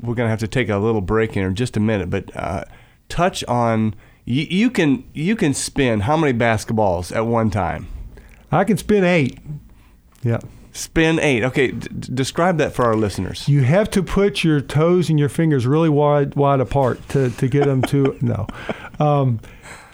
we're 0.00 0.14
gonna 0.14 0.30
have 0.30 0.40
to 0.40 0.48
take 0.48 0.70
a 0.70 0.78
little 0.78 1.02
break 1.02 1.32
here 1.32 1.46
in 1.46 1.54
just 1.54 1.76
a 1.76 1.80
minute, 1.80 2.08
but 2.08 2.34
uh, 2.34 2.64
touch 3.10 3.44
on 3.44 3.94
you, 4.24 4.44
you 4.48 4.70
can 4.70 5.04
you 5.12 5.36
can 5.36 5.52
spin 5.52 6.00
how 6.00 6.16
many 6.16 6.32
basketballs 6.32 7.14
at 7.14 7.26
one 7.26 7.50
time? 7.50 7.86
I 8.50 8.64
can 8.64 8.78
spin 8.78 9.04
eight. 9.04 9.38
Yeah. 10.22 10.40
Spin 10.76 11.18
eight. 11.20 11.42
Okay, 11.42 11.72
d- 11.72 11.88
describe 12.12 12.58
that 12.58 12.74
for 12.74 12.84
our 12.84 12.94
listeners. 12.94 13.48
You 13.48 13.62
have 13.62 13.88
to 13.90 14.02
put 14.02 14.44
your 14.44 14.60
toes 14.60 15.08
and 15.08 15.18
your 15.18 15.30
fingers 15.30 15.66
really 15.66 15.88
wide 15.88 16.34
wide 16.34 16.60
apart 16.60 17.08
to, 17.10 17.30
to 17.30 17.48
get 17.48 17.64
them 17.64 17.80
to 17.82 18.16
no. 18.22 18.46
Um, 19.00 19.40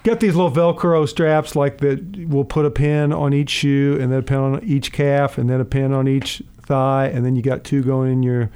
got 0.03 0.19
these 0.19 0.35
little 0.35 0.51
Velcro 0.51 1.09
straps 1.09 1.55
like 1.55 1.79
that. 1.79 2.27
We'll 2.29 2.45
put 2.45 2.67
a 2.67 2.71
pin 2.71 3.13
on 3.13 3.33
each 3.33 3.51
shoe, 3.51 3.97
and 4.01 4.11
then 4.11 4.19
a 4.19 4.23
pin 4.23 4.39
on 4.39 4.65
each 4.65 4.91
calf, 4.91 5.39
and 5.39 5.49
then 5.49 5.61
a 5.61 5.65
pin 5.65 5.93
on 5.93 6.09
each 6.09 6.43
thigh, 6.63 7.07
and 7.07 7.25
then 7.25 7.37
you 7.37 7.43
got 7.43 7.63
two 7.63 7.83
going 7.85 8.11
in 8.11 8.23
your 8.25 8.51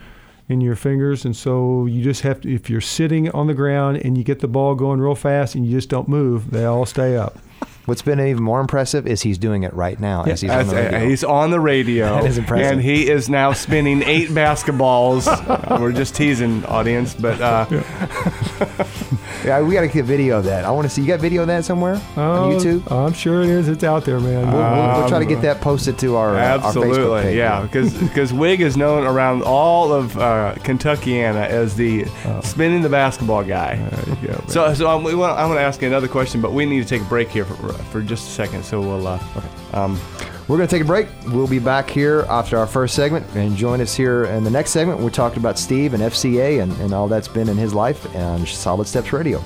in 0.48 0.60
your 0.60 0.74
fingers. 0.74 1.24
And 1.24 1.36
so 1.36 1.86
you 1.86 2.02
just 2.02 2.22
have 2.22 2.40
to. 2.40 2.52
If 2.52 2.68
you're 2.68 2.80
sitting 2.80 3.30
on 3.30 3.46
the 3.46 3.54
ground 3.54 3.98
and 3.98 4.18
you 4.18 4.24
get 4.24 4.40
the 4.40 4.48
ball 4.48 4.74
going 4.74 5.00
real 5.00 5.14
fast, 5.14 5.54
and 5.54 5.64
you 5.64 5.70
just 5.70 5.88
don't 5.88 6.08
move, 6.08 6.50
they 6.50 6.64
all 6.64 6.86
stay 6.86 7.16
up. 7.16 7.38
What's 7.86 8.02
been 8.02 8.20
even 8.20 8.42
more 8.42 8.60
impressive 8.60 9.06
is 9.06 9.22
he's 9.22 9.38
doing 9.38 9.62
it 9.62 9.72
right 9.72 9.98
now 9.98 10.24
as 10.24 10.40
he's 10.40 10.50
on 10.50 10.66
the 10.66 10.74
radio. 10.74 11.08
he's 11.08 11.24
on 11.24 11.50
the 11.50 11.60
radio, 11.60 12.06
That 12.20 12.24
is 12.26 12.36
impressive. 12.38 12.72
and 12.72 12.82
he 12.82 13.08
is 13.08 13.28
now 13.28 13.52
spinning 13.52 14.02
eight 14.02 14.28
basketballs. 14.30 15.26
We're 15.80 15.92
just 15.92 16.14
teasing, 16.16 16.64
audience, 16.66 17.14
but 17.14 17.40
uh, 17.40 17.66
Yeah, 17.70 17.80
we 19.46 19.72
got 19.74 19.82
to 19.82 19.88
get 19.88 20.04
video 20.04 20.38
of 20.38 20.44
that. 20.44 20.64
I 20.64 20.70
want 20.70 20.86
to 20.86 20.90
see. 20.90 21.00
You 21.02 21.06
got 21.06 21.20
video 21.20 21.42
of 21.42 21.48
that 21.48 21.64
somewhere 21.64 21.94
on 22.16 22.52
Oh, 22.52 22.56
YouTube? 22.56 22.90
I'm 22.90 23.12
sure 23.12 23.42
it 23.42 23.48
is. 23.48 23.68
It's 23.68 23.84
out 23.84 24.04
there, 24.04 24.18
man. 24.18 24.50
We'll, 24.52 24.60
we'll, 24.60 24.98
we'll 24.98 25.08
try 25.08 25.18
to 25.20 25.24
Um, 25.24 25.28
get 25.28 25.42
that 25.42 25.60
posted 25.60 25.98
to 26.00 26.16
our, 26.16 26.36
uh, 26.36 26.58
our 26.58 26.58
Facebook 26.58 26.64
Absolutely, 26.66 27.22
page. 27.22 27.36
yeah, 27.36 27.62
because 27.62 28.32
Wig 28.32 28.60
is 28.60 28.76
known 28.76 29.04
around 29.06 29.42
all 29.42 29.92
of 29.92 30.16
uh, 30.18 30.54
Kentuckiana 30.58 31.46
as 31.46 31.76
the 31.76 32.04
spinning 32.42 32.82
the 32.82 32.88
basketball 32.88 33.44
guy. 33.44 33.78
Oh. 33.80 33.96
There 33.96 34.08
you 34.22 34.28
go, 34.28 34.32
man. 34.34 34.48
So, 34.48 34.74
so 34.74 34.88
I'm, 34.88 35.04
we 35.04 35.14
want, 35.14 35.38
I'm 35.38 35.46
going 35.48 35.58
to 35.58 35.64
ask 35.64 35.80
you 35.80 35.88
another 35.88 36.08
question, 36.08 36.40
but 36.40 36.52
we 36.52 36.66
need 36.66 36.82
to 36.82 36.88
take 36.88 37.02
a 37.02 37.08
break 37.08 37.28
here 37.28 37.44
for, 37.44 37.72
for 37.72 38.02
just 38.02 38.28
a 38.28 38.30
second. 38.32 38.64
So 38.64 38.80
we'll. 38.80 39.06
Uh, 39.06 39.18
um, 39.72 40.00
We're 40.48 40.58
going 40.58 40.68
to 40.68 40.72
take 40.76 40.82
a 40.82 40.86
break. 40.86 41.08
We'll 41.26 41.48
be 41.48 41.58
back 41.58 41.90
here 41.90 42.24
after 42.28 42.56
our 42.56 42.68
first 42.68 42.94
segment 42.94 43.26
and 43.34 43.56
join 43.56 43.80
us 43.80 43.96
here 43.96 44.26
in 44.26 44.44
the 44.44 44.50
next 44.50 44.70
segment. 44.70 45.00
We're 45.00 45.10
talking 45.10 45.40
about 45.40 45.58
Steve 45.58 45.92
and 45.92 46.00
FCA 46.00 46.62
and, 46.62 46.72
and 46.74 46.94
all 46.94 47.08
that's 47.08 47.26
been 47.26 47.48
in 47.48 47.56
his 47.56 47.74
life 47.74 48.14
on 48.14 48.46
Solid 48.46 48.86
Steps 48.86 49.12
Radio. 49.12 49.42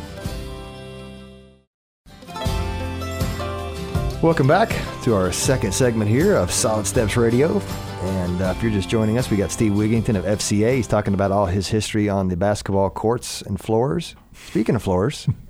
Welcome 4.22 4.46
back 4.46 4.68
to 5.04 5.14
our 5.14 5.32
second 5.32 5.72
segment 5.72 6.10
here 6.10 6.36
of 6.36 6.50
Solid 6.50 6.86
Steps 6.86 7.16
Radio. 7.16 7.60
And 8.02 8.42
uh, 8.42 8.52
if 8.54 8.62
you're 8.62 8.70
just 8.70 8.90
joining 8.90 9.16
us, 9.16 9.30
we 9.30 9.38
got 9.38 9.50
Steve 9.50 9.72
Wigington 9.72 10.18
of 10.18 10.26
FCA. 10.26 10.74
He's 10.74 10.86
talking 10.86 11.14
about 11.14 11.32
all 11.32 11.46
his 11.46 11.68
history 11.68 12.10
on 12.10 12.28
the 12.28 12.36
basketball 12.36 12.90
courts 12.90 13.40
and 13.40 13.58
floors. 13.58 14.16
Speaking 14.34 14.74
of 14.74 14.82
floors, 14.82 15.26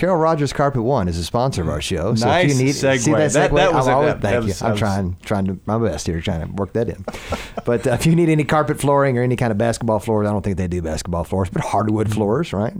Carol 0.00 0.16
Rogers 0.16 0.54
Carpet 0.54 0.82
One 0.82 1.08
is 1.08 1.18
a 1.18 1.24
sponsor 1.24 1.60
of 1.60 1.68
our 1.68 1.82
show. 1.82 2.14
So 2.14 2.26
if 2.30 2.48
you 2.48 2.54
need 2.64 2.70
segue. 2.74 3.00
see 3.00 3.12
that 3.12 3.32
That- 3.34 3.50
segue, 3.50 3.56
that 3.56 3.74
was 3.74 3.86
I'm 3.86 3.92
a- 3.92 3.96
always- 3.96 4.12
that- 4.14 4.22
thank 4.22 4.46
that 4.46 4.48
you. 4.60 4.66
I'm 4.66 4.70
was- 4.70 4.78
trying 4.80 5.16
trying 5.22 5.44
to 5.44 5.58
my 5.66 5.76
best 5.76 6.06
here, 6.06 6.18
trying 6.22 6.40
to 6.46 6.50
work 6.54 6.72
that 6.72 6.88
in. 6.88 7.04
but 7.66 7.86
uh, 7.86 7.90
if 7.90 8.06
you 8.06 8.16
need 8.16 8.30
any 8.30 8.44
carpet 8.44 8.80
flooring 8.80 9.18
or 9.18 9.22
any 9.22 9.36
kind 9.36 9.52
of 9.52 9.58
basketball 9.58 9.98
floors, 9.98 10.26
I 10.26 10.30
don't 10.32 10.40
think 10.40 10.56
they 10.56 10.68
do 10.68 10.80
basketball 10.80 11.24
floors, 11.24 11.50
but 11.50 11.60
hardwood 11.62 12.06
Mm-hmm. 12.06 12.14
floors, 12.14 12.52
right? 12.54 12.72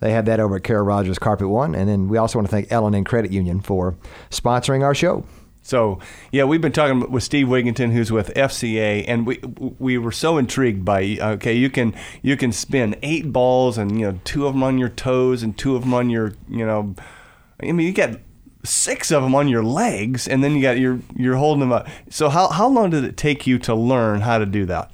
They 0.00 0.12
have 0.12 0.26
that 0.26 0.38
over 0.38 0.56
at 0.56 0.62
Carol 0.62 0.84
Rogers 0.84 1.18
Carpet 1.18 1.48
One, 1.48 1.74
and 1.74 1.88
then 1.88 2.08
we 2.08 2.18
also 2.18 2.38
want 2.38 2.46
to 2.48 2.50
thank 2.50 2.70
L&N 2.70 3.04
Credit 3.04 3.32
Union 3.32 3.60
for 3.60 3.94
sponsoring 4.30 4.84
our 4.84 4.94
show. 4.94 5.24
So 5.62 5.98
yeah, 6.32 6.44
we've 6.44 6.60
been 6.60 6.72
talking 6.72 7.10
with 7.10 7.22
Steve 7.22 7.46
Wigington, 7.46 7.92
who's 7.92 8.10
with 8.10 8.32
FCA, 8.34 9.04
and 9.06 9.26
we 9.26 9.38
we 9.78 9.98
were 9.98 10.12
so 10.12 10.38
intrigued 10.38 10.84
by 10.84 11.18
okay, 11.20 11.52
you 11.52 11.70
can 11.70 11.94
you 12.22 12.36
can 12.36 12.52
spin 12.52 12.96
eight 13.02 13.32
balls 13.32 13.78
and 13.78 13.98
you 13.98 14.06
know 14.10 14.20
two 14.24 14.46
of 14.46 14.54
them 14.54 14.62
on 14.62 14.78
your 14.78 14.88
toes 14.88 15.42
and 15.42 15.56
two 15.56 15.76
of 15.76 15.82
them 15.82 15.94
on 15.94 16.10
your 16.10 16.32
you 16.48 16.66
know, 16.66 16.94
I 17.62 17.72
mean 17.72 17.86
you 17.86 17.92
got 17.92 18.18
six 18.64 19.10
of 19.10 19.22
them 19.22 19.34
on 19.34 19.48
your 19.48 19.62
legs 19.62 20.28
and 20.28 20.44
then 20.44 20.54
you 20.54 20.62
got 20.62 20.78
your 20.78 21.00
you're 21.14 21.36
holding 21.36 21.60
them 21.60 21.72
up. 21.72 21.88
So 22.08 22.28
how 22.30 22.48
how 22.48 22.68
long 22.68 22.90
did 22.90 23.04
it 23.04 23.16
take 23.16 23.46
you 23.46 23.58
to 23.60 23.74
learn 23.74 24.22
how 24.22 24.38
to 24.38 24.46
do 24.46 24.64
that? 24.66 24.90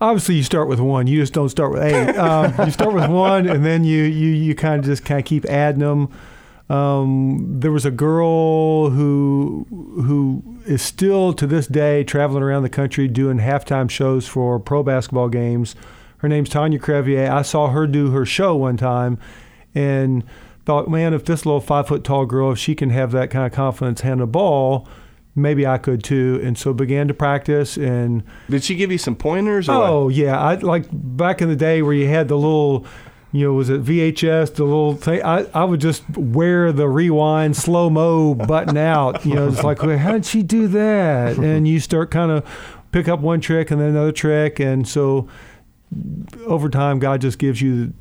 Obviously, 0.00 0.34
you 0.34 0.42
start 0.42 0.68
with 0.68 0.80
one. 0.80 1.06
You 1.06 1.20
just 1.20 1.32
don't 1.32 1.48
start 1.48 1.72
with 1.72 1.82
eight. 1.82 2.14
Um, 2.24 2.54
you 2.64 2.70
start 2.70 2.92
with 2.92 3.08
one, 3.08 3.48
and 3.48 3.64
then 3.64 3.84
you 3.84 4.02
you 4.02 4.30
you 4.30 4.54
kind 4.54 4.80
of 4.80 4.84
just 4.84 5.04
kind 5.04 5.18
of 5.18 5.24
keep 5.24 5.44
adding 5.46 5.80
them. 5.80 6.10
Um, 6.70 7.60
there 7.60 7.72
was 7.72 7.84
a 7.84 7.90
girl 7.90 8.90
who 8.90 9.66
who 9.70 10.42
is 10.64 10.80
still 10.80 11.32
to 11.34 11.46
this 11.46 11.66
day 11.66 12.04
traveling 12.04 12.42
around 12.42 12.62
the 12.62 12.70
country 12.70 13.06
doing 13.06 13.38
halftime 13.38 13.90
shows 13.90 14.26
for 14.26 14.58
pro 14.58 14.82
basketball 14.82 15.28
games. 15.28 15.76
Her 16.18 16.28
name's 16.28 16.48
Tanya 16.48 16.78
Crevier. 16.78 17.28
I 17.28 17.42
saw 17.42 17.68
her 17.68 17.86
do 17.86 18.10
her 18.12 18.24
show 18.24 18.56
one 18.56 18.78
time, 18.78 19.18
and 19.74 20.24
thought, 20.64 20.88
man, 20.88 21.12
if 21.12 21.24
this 21.24 21.44
little 21.44 21.60
five 21.60 21.88
foot 21.88 22.02
tall 22.04 22.24
girl, 22.26 22.52
if 22.52 22.58
she 22.58 22.74
can 22.74 22.90
have 22.90 23.12
that 23.12 23.30
kind 23.30 23.46
of 23.46 23.52
confidence 23.52 24.00
handling 24.00 24.24
a 24.24 24.32
ball, 24.32 24.88
maybe 25.34 25.66
I 25.66 25.78
could 25.78 26.02
too. 26.02 26.40
And 26.42 26.56
so 26.56 26.72
began 26.72 27.08
to 27.08 27.14
practice 27.14 27.76
and. 27.76 28.22
Did 28.48 28.64
she 28.64 28.74
give 28.74 28.90
you 28.90 28.98
some 28.98 29.16
pointers? 29.16 29.68
Or 29.68 29.74
Oh 29.74 30.08
yeah, 30.08 30.40
I 30.40 30.54
like 30.54 30.86
back 30.90 31.42
in 31.42 31.48
the 31.48 31.56
day 31.56 31.82
where 31.82 31.94
you 31.94 32.08
had 32.08 32.28
the 32.28 32.36
little, 32.36 32.86
you 33.34 33.44
know, 33.44 33.52
was 33.52 33.68
it 33.68 33.82
VHS? 33.82 34.54
The 34.54 34.62
little 34.62 34.94
thing. 34.94 35.20
I, 35.24 35.44
I 35.52 35.64
would 35.64 35.80
just 35.80 36.08
wear 36.16 36.70
the 36.70 36.88
rewind 36.88 37.56
slow 37.56 37.90
mo 37.90 38.32
button 38.32 38.76
out. 38.76 39.26
You 39.26 39.34
know, 39.34 39.48
it's 39.48 39.64
like, 39.64 39.82
well, 39.82 39.98
how 39.98 40.12
did 40.12 40.24
she 40.24 40.44
do 40.44 40.68
that? 40.68 41.36
And 41.38 41.66
you 41.66 41.80
start 41.80 42.12
kind 42.12 42.30
of 42.30 42.44
pick 42.92 43.08
up 43.08 43.18
one 43.18 43.40
trick 43.40 43.72
and 43.72 43.80
then 43.80 43.88
another 43.88 44.12
trick, 44.12 44.60
and 44.60 44.86
so 44.86 45.28
over 46.46 46.68
time, 46.68 47.00
God 47.00 47.20
just 47.20 47.38
gives 47.40 47.60
you 47.60 47.92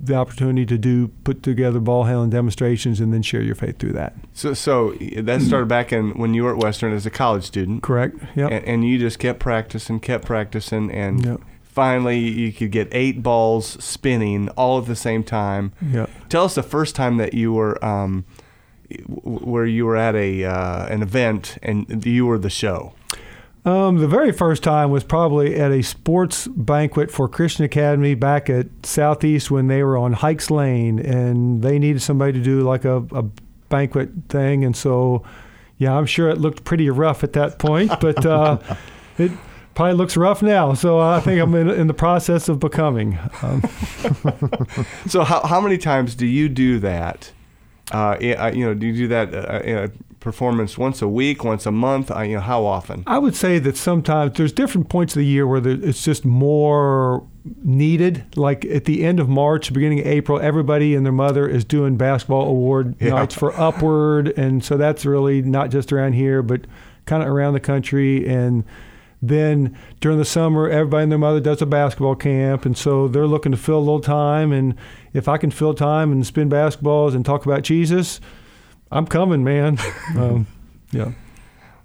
the 0.00 0.14
opportunity 0.16 0.66
to 0.66 0.76
do 0.76 1.08
put 1.22 1.42
together 1.44 1.78
ball 1.80 2.04
handling 2.04 2.30
demonstrations 2.30 2.98
and 3.00 3.12
then 3.14 3.22
share 3.22 3.40
your 3.42 3.54
faith 3.54 3.78
through 3.78 3.92
that. 3.92 4.12
So 4.32 4.54
so 4.54 4.90
that 5.16 5.40
started 5.40 5.66
back 5.68 5.92
in 5.92 6.10
when 6.18 6.34
you 6.34 6.42
were 6.42 6.52
at 6.56 6.58
Western 6.62 6.92
as 6.92 7.06
a 7.06 7.10
college 7.10 7.44
student. 7.44 7.82
Correct. 7.84 8.16
Yep. 8.34 8.50
and, 8.50 8.64
and 8.64 8.84
you 8.84 8.98
just 8.98 9.18
kept 9.20 9.38
practicing, 9.38 10.00
kept 10.00 10.24
practicing, 10.26 10.90
and 10.90 11.24
Yep. 11.24 11.40
Finally 11.74 12.18
you 12.20 12.52
could 12.52 12.70
get 12.70 12.88
eight 12.92 13.22
balls 13.22 13.82
spinning 13.84 14.48
all 14.50 14.78
at 14.78 14.86
the 14.86 14.96
same 14.96 15.24
time. 15.24 15.72
Yep. 15.82 16.08
Tell 16.28 16.44
us 16.44 16.54
the 16.54 16.62
first 16.62 16.94
time 16.94 17.16
that 17.16 17.34
you 17.34 17.52
were, 17.52 17.84
um, 17.84 18.24
where 19.22 19.66
you 19.66 19.84
were 19.84 19.96
at 19.96 20.14
a 20.14 20.44
uh, 20.44 20.86
an 20.86 21.02
event 21.02 21.58
and 21.62 22.06
you 22.06 22.26
were 22.26 22.38
the 22.38 22.50
show. 22.50 22.94
Um, 23.64 23.96
the 23.96 24.06
very 24.06 24.30
first 24.30 24.62
time 24.62 24.90
was 24.90 25.04
probably 25.04 25.56
at 25.56 25.72
a 25.72 25.82
sports 25.82 26.46
banquet 26.46 27.10
for 27.10 27.28
Christian 27.28 27.64
Academy 27.64 28.14
back 28.14 28.50
at 28.50 28.66
Southeast 28.84 29.50
when 29.50 29.68
they 29.68 29.82
were 29.82 29.96
on 29.96 30.12
Hikes 30.12 30.50
Lane, 30.50 30.98
and 30.98 31.62
they 31.62 31.78
needed 31.78 32.02
somebody 32.02 32.32
to 32.34 32.42
do 32.42 32.60
like 32.60 32.84
a, 32.84 32.98
a 33.12 33.24
banquet 33.70 34.10
thing, 34.28 34.64
and 34.64 34.76
so 34.76 35.24
yeah, 35.78 35.96
I'm 35.96 36.06
sure 36.06 36.28
it 36.28 36.38
looked 36.38 36.64
pretty 36.64 36.88
rough 36.90 37.24
at 37.24 37.32
that 37.32 37.58
point, 37.58 37.90
but 38.00 38.24
uh, 38.24 38.58
it 39.18 39.32
probably 39.74 39.94
looks 39.94 40.16
rough 40.16 40.42
now. 40.42 40.74
So 40.74 40.98
I 40.98 41.20
think 41.20 41.40
I'm 41.40 41.54
in, 41.54 41.68
in 41.70 41.86
the 41.86 41.94
process 41.94 42.48
of 42.48 42.58
becoming. 42.60 43.18
Um, 43.42 43.62
So 45.08 45.24
how 45.24 45.46
how 45.46 45.60
many 45.60 45.78
times 45.78 46.14
do 46.14 46.26
you 46.26 46.48
do 46.48 46.78
that? 46.80 47.32
Uh, 47.92 48.16
uh, 48.38 48.50
you 48.54 48.64
know, 48.64 48.74
do 48.74 48.86
you 48.86 48.94
do 48.96 49.08
that 49.08 49.34
uh, 49.34 49.60
in 49.62 49.76
a 49.76 49.88
performance 50.20 50.78
once 50.78 51.02
a 51.02 51.08
week, 51.08 51.44
once 51.44 51.66
a 51.66 51.70
month? 51.70 52.10
Uh, 52.10 52.20
you 52.22 52.34
know, 52.36 52.40
how 52.40 52.64
often? 52.64 53.04
I 53.06 53.18
would 53.18 53.36
say 53.36 53.58
that 53.58 53.76
sometimes 53.76 54.36
there's 54.38 54.52
different 54.52 54.88
points 54.88 55.14
of 55.14 55.20
the 55.20 55.26
year 55.26 55.46
where 55.46 55.60
there, 55.60 55.78
it's 55.82 56.02
just 56.02 56.24
more 56.24 57.26
needed. 57.62 58.24
Like 58.36 58.64
at 58.64 58.86
the 58.86 59.04
end 59.04 59.20
of 59.20 59.28
March, 59.28 59.72
beginning 59.72 60.00
of 60.00 60.06
April, 60.06 60.40
everybody 60.40 60.94
and 60.94 61.04
their 61.04 61.12
mother 61.12 61.46
is 61.46 61.64
doing 61.64 61.96
basketball 61.96 62.48
award 62.48 62.96
Yeah. 63.00 63.10
nights 63.10 63.34
for 63.34 63.52
Upward, 63.60 64.28
and 64.38 64.64
so 64.64 64.76
that's 64.78 65.04
really 65.04 65.42
not 65.42 65.70
just 65.70 65.92
around 65.92 66.14
here, 66.14 66.42
but 66.42 66.62
kind 67.04 67.22
of 67.22 67.28
around 67.28 67.52
the 67.52 67.60
country. 67.60 68.26
And 68.26 68.64
then 69.28 69.76
during 70.00 70.18
the 70.18 70.24
summer, 70.24 70.68
everybody 70.68 71.04
and 71.04 71.12
their 71.12 71.18
mother 71.18 71.40
does 71.40 71.62
a 71.62 71.66
basketball 71.66 72.14
camp, 72.14 72.64
and 72.64 72.76
so 72.76 73.08
they're 73.08 73.26
looking 73.26 73.52
to 73.52 73.58
fill 73.58 73.78
a 73.78 73.80
little 73.80 74.00
time. 74.00 74.52
And 74.52 74.74
if 75.12 75.28
I 75.28 75.38
can 75.38 75.50
fill 75.50 75.74
time 75.74 76.12
and 76.12 76.26
spin 76.26 76.48
basketballs 76.50 77.14
and 77.14 77.24
talk 77.24 77.44
about 77.44 77.62
Jesus, 77.62 78.20
I'm 78.90 79.06
coming, 79.06 79.44
man. 79.44 79.78
um, 80.16 80.46
yeah. 80.92 81.12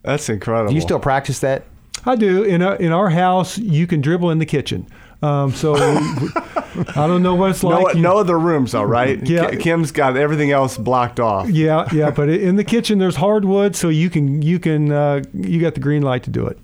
That's 0.03 0.29
incredible. 0.29 0.69
Do 0.69 0.75
you 0.75 0.81
still 0.81 0.99
practice 0.99 1.39
that? 1.39 1.65
I 2.05 2.15
do. 2.15 2.43
In 2.43 2.61
our, 2.61 2.75
in 2.75 2.91
our 2.91 3.09
house, 3.09 3.57
you 3.57 3.85
can 3.87 4.01
dribble 4.01 4.31
in 4.31 4.39
the 4.39 4.45
kitchen. 4.45 4.87
Um, 5.21 5.51
so 5.51 5.75
I 5.75 6.93
don't 6.95 7.21
know 7.21 7.35
what 7.35 7.51
it's 7.51 7.63
no, 7.63 7.69
like. 7.81 7.95
You- 7.95 8.01
no 8.01 8.17
other 8.17 8.39
rooms, 8.39 8.73
all 8.73 8.85
right. 8.85 9.21
Yeah. 9.27 9.53
Kim's 9.55 9.91
got 9.91 10.15
everything 10.15 10.51
else 10.51 10.77
blocked 10.77 11.19
off. 11.19 11.49
Yeah, 11.49 11.87
yeah, 11.91 12.11
but 12.11 12.29
in 12.29 12.55
the 12.55 12.63
kitchen 12.63 12.99
there's 12.99 13.17
hardwood, 13.17 13.75
so 13.75 13.89
you 13.89 14.09
can 14.09 14.41
you 14.41 14.59
can 14.59 14.91
uh, 14.91 15.23
you 15.33 15.59
got 15.59 15.73
the 15.73 15.81
green 15.81 16.03
light 16.03 16.23
to 16.23 16.29
do 16.29 16.47
it. 16.47 16.57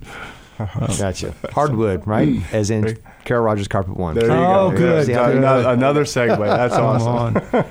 Gotcha. 0.97 1.33
Hardwood, 1.51 2.05
right? 2.07 2.41
As 2.53 2.69
in 2.69 2.97
Carol 3.25 3.43
Rogers 3.43 3.67
Carpet 3.67 3.97
One. 3.97 4.15
There 4.15 4.27
you 4.27 4.31
Oh, 4.33 4.71
go. 4.71 4.77
good, 4.77 5.07
Yeah, 5.07 5.27
good. 5.27 5.37
Another, 5.37 5.69
another 5.69 6.03
segue. 6.03 6.37
That's 6.39 6.73
Come 6.75 6.85
awesome. 6.85 7.37
on. 7.53 7.65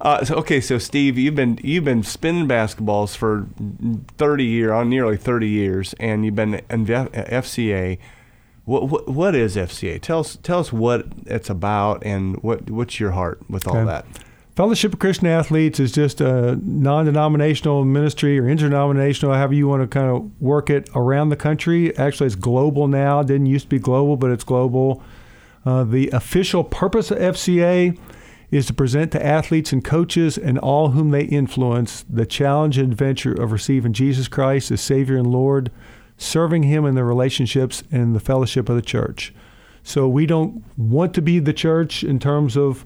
Uh, 0.00 0.24
so, 0.24 0.34
okay, 0.36 0.60
so 0.62 0.78
Steve, 0.78 1.18
you've 1.18 1.34
been 1.34 1.58
you've 1.62 1.84
been 1.84 2.02
spinning 2.02 2.48
basketballs 2.48 3.14
for 3.14 3.46
thirty 4.16 4.44
year, 4.46 4.72
on 4.72 4.88
nearly 4.88 5.16
thirty 5.18 5.48
years, 5.48 5.94
and 6.00 6.24
you've 6.24 6.34
been 6.34 6.62
in 6.70 6.86
V- 6.86 6.94
FCA. 6.94 7.98
What, 8.64 8.88
what 8.88 9.08
what 9.08 9.34
is 9.34 9.56
FCA? 9.56 10.00
Tell 10.00 10.20
us 10.20 10.38
tell 10.42 10.58
us 10.60 10.72
what 10.72 11.04
it's 11.26 11.50
about 11.50 12.02
and 12.04 12.42
what 12.42 12.70
what's 12.70 12.98
your 12.98 13.10
heart 13.10 13.40
with 13.50 13.66
all 13.68 13.76
Okay. 13.76 13.84
that. 13.86 14.06
Fellowship 14.60 14.92
of 14.92 14.98
Christian 14.98 15.26
Athletes 15.26 15.80
is 15.80 15.90
just 15.90 16.20
a 16.20 16.56
non-denominational 16.56 17.86
ministry 17.86 18.38
or 18.38 18.46
interdenominational, 18.46 19.34
however 19.34 19.54
you 19.54 19.66
want 19.66 19.80
to 19.80 19.88
kind 19.88 20.10
of 20.10 20.30
work 20.38 20.68
it 20.68 20.86
around 20.94 21.30
the 21.30 21.36
country. 21.36 21.96
Actually, 21.96 22.26
it's 22.26 22.34
global 22.34 22.86
now. 22.86 23.20
It 23.20 23.28
didn't 23.28 23.46
used 23.46 23.64
to 23.64 23.68
be 23.70 23.78
global, 23.78 24.18
but 24.18 24.30
it's 24.30 24.44
global. 24.44 25.02
Uh, 25.64 25.84
the 25.84 26.10
official 26.10 26.62
purpose 26.62 27.10
of 27.10 27.16
FCA 27.16 27.98
is 28.50 28.66
to 28.66 28.74
present 28.74 29.12
to 29.12 29.24
athletes 29.24 29.72
and 29.72 29.82
coaches 29.82 30.36
and 30.36 30.58
all 30.58 30.90
whom 30.90 31.08
they 31.08 31.24
influence 31.24 32.04
the 32.10 32.26
challenge 32.26 32.76
and 32.76 32.92
adventure 32.92 33.32
of 33.32 33.52
receiving 33.52 33.94
Jesus 33.94 34.28
Christ 34.28 34.70
as 34.70 34.82
Savior 34.82 35.16
and 35.16 35.28
Lord, 35.28 35.70
serving 36.18 36.64
Him 36.64 36.84
in 36.84 36.96
their 36.96 37.06
relationships 37.06 37.82
and 37.90 38.14
the 38.14 38.20
fellowship 38.20 38.68
of 38.68 38.76
the 38.76 38.82
church. 38.82 39.32
So 39.82 40.06
we 40.06 40.26
don't 40.26 40.62
want 40.76 41.14
to 41.14 41.22
be 41.22 41.38
the 41.38 41.54
church 41.54 42.04
in 42.04 42.18
terms 42.18 42.58
of, 42.58 42.84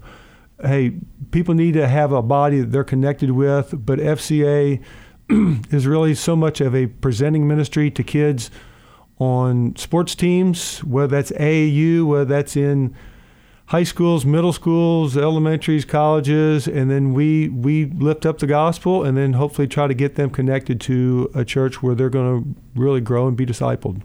hey, 0.61 0.93
people 1.31 1.53
need 1.53 1.73
to 1.73 1.87
have 1.87 2.11
a 2.11 2.21
body 2.21 2.61
that 2.61 2.71
they're 2.71 2.83
connected 2.83 3.31
with, 3.31 3.73
but 3.85 3.99
FCA 3.99 4.81
is 5.71 5.87
really 5.87 6.15
so 6.15 6.35
much 6.35 6.61
of 6.61 6.75
a 6.75 6.87
presenting 6.87 7.47
ministry 7.47 7.91
to 7.91 8.03
kids 8.03 8.51
on 9.19 9.75
sports 9.75 10.15
teams, 10.15 10.83
whether 10.83 11.07
that's 11.07 11.31
AAU, 11.31 12.05
whether 12.05 12.25
that's 12.25 12.55
in 12.55 12.95
high 13.67 13.83
schools, 13.83 14.25
middle 14.25 14.53
schools, 14.53 15.17
elementaries, 15.17 15.85
colleges, 15.85 16.67
and 16.67 16.91
then 16.91 17.13
we 17.13 17.49
we 17.49 17.85
lift 17.85 18.25
up 18.25 18.39
the 18.39 18.47
gospel, 18.47 19.03
and 19.03 19.17
then 19.17 19.33
hopefully 19.33 19.67
try 19.67 19.87
to 19.87 19.93
get 19.93 20.15
them 20.15 20.29
connected 20.29 20.79
to 20.81 21.29
a 21.33 21.43
church 21.43 21.81
where 21.81 21.95
they're 21.95 22.09
going 22.09 22.43
to 22.43 22.61
really 22.79 23.01
grow 23.01 23.27
and 23.27 23.37
be 23.37 23.45
discipled. 23.45 24.01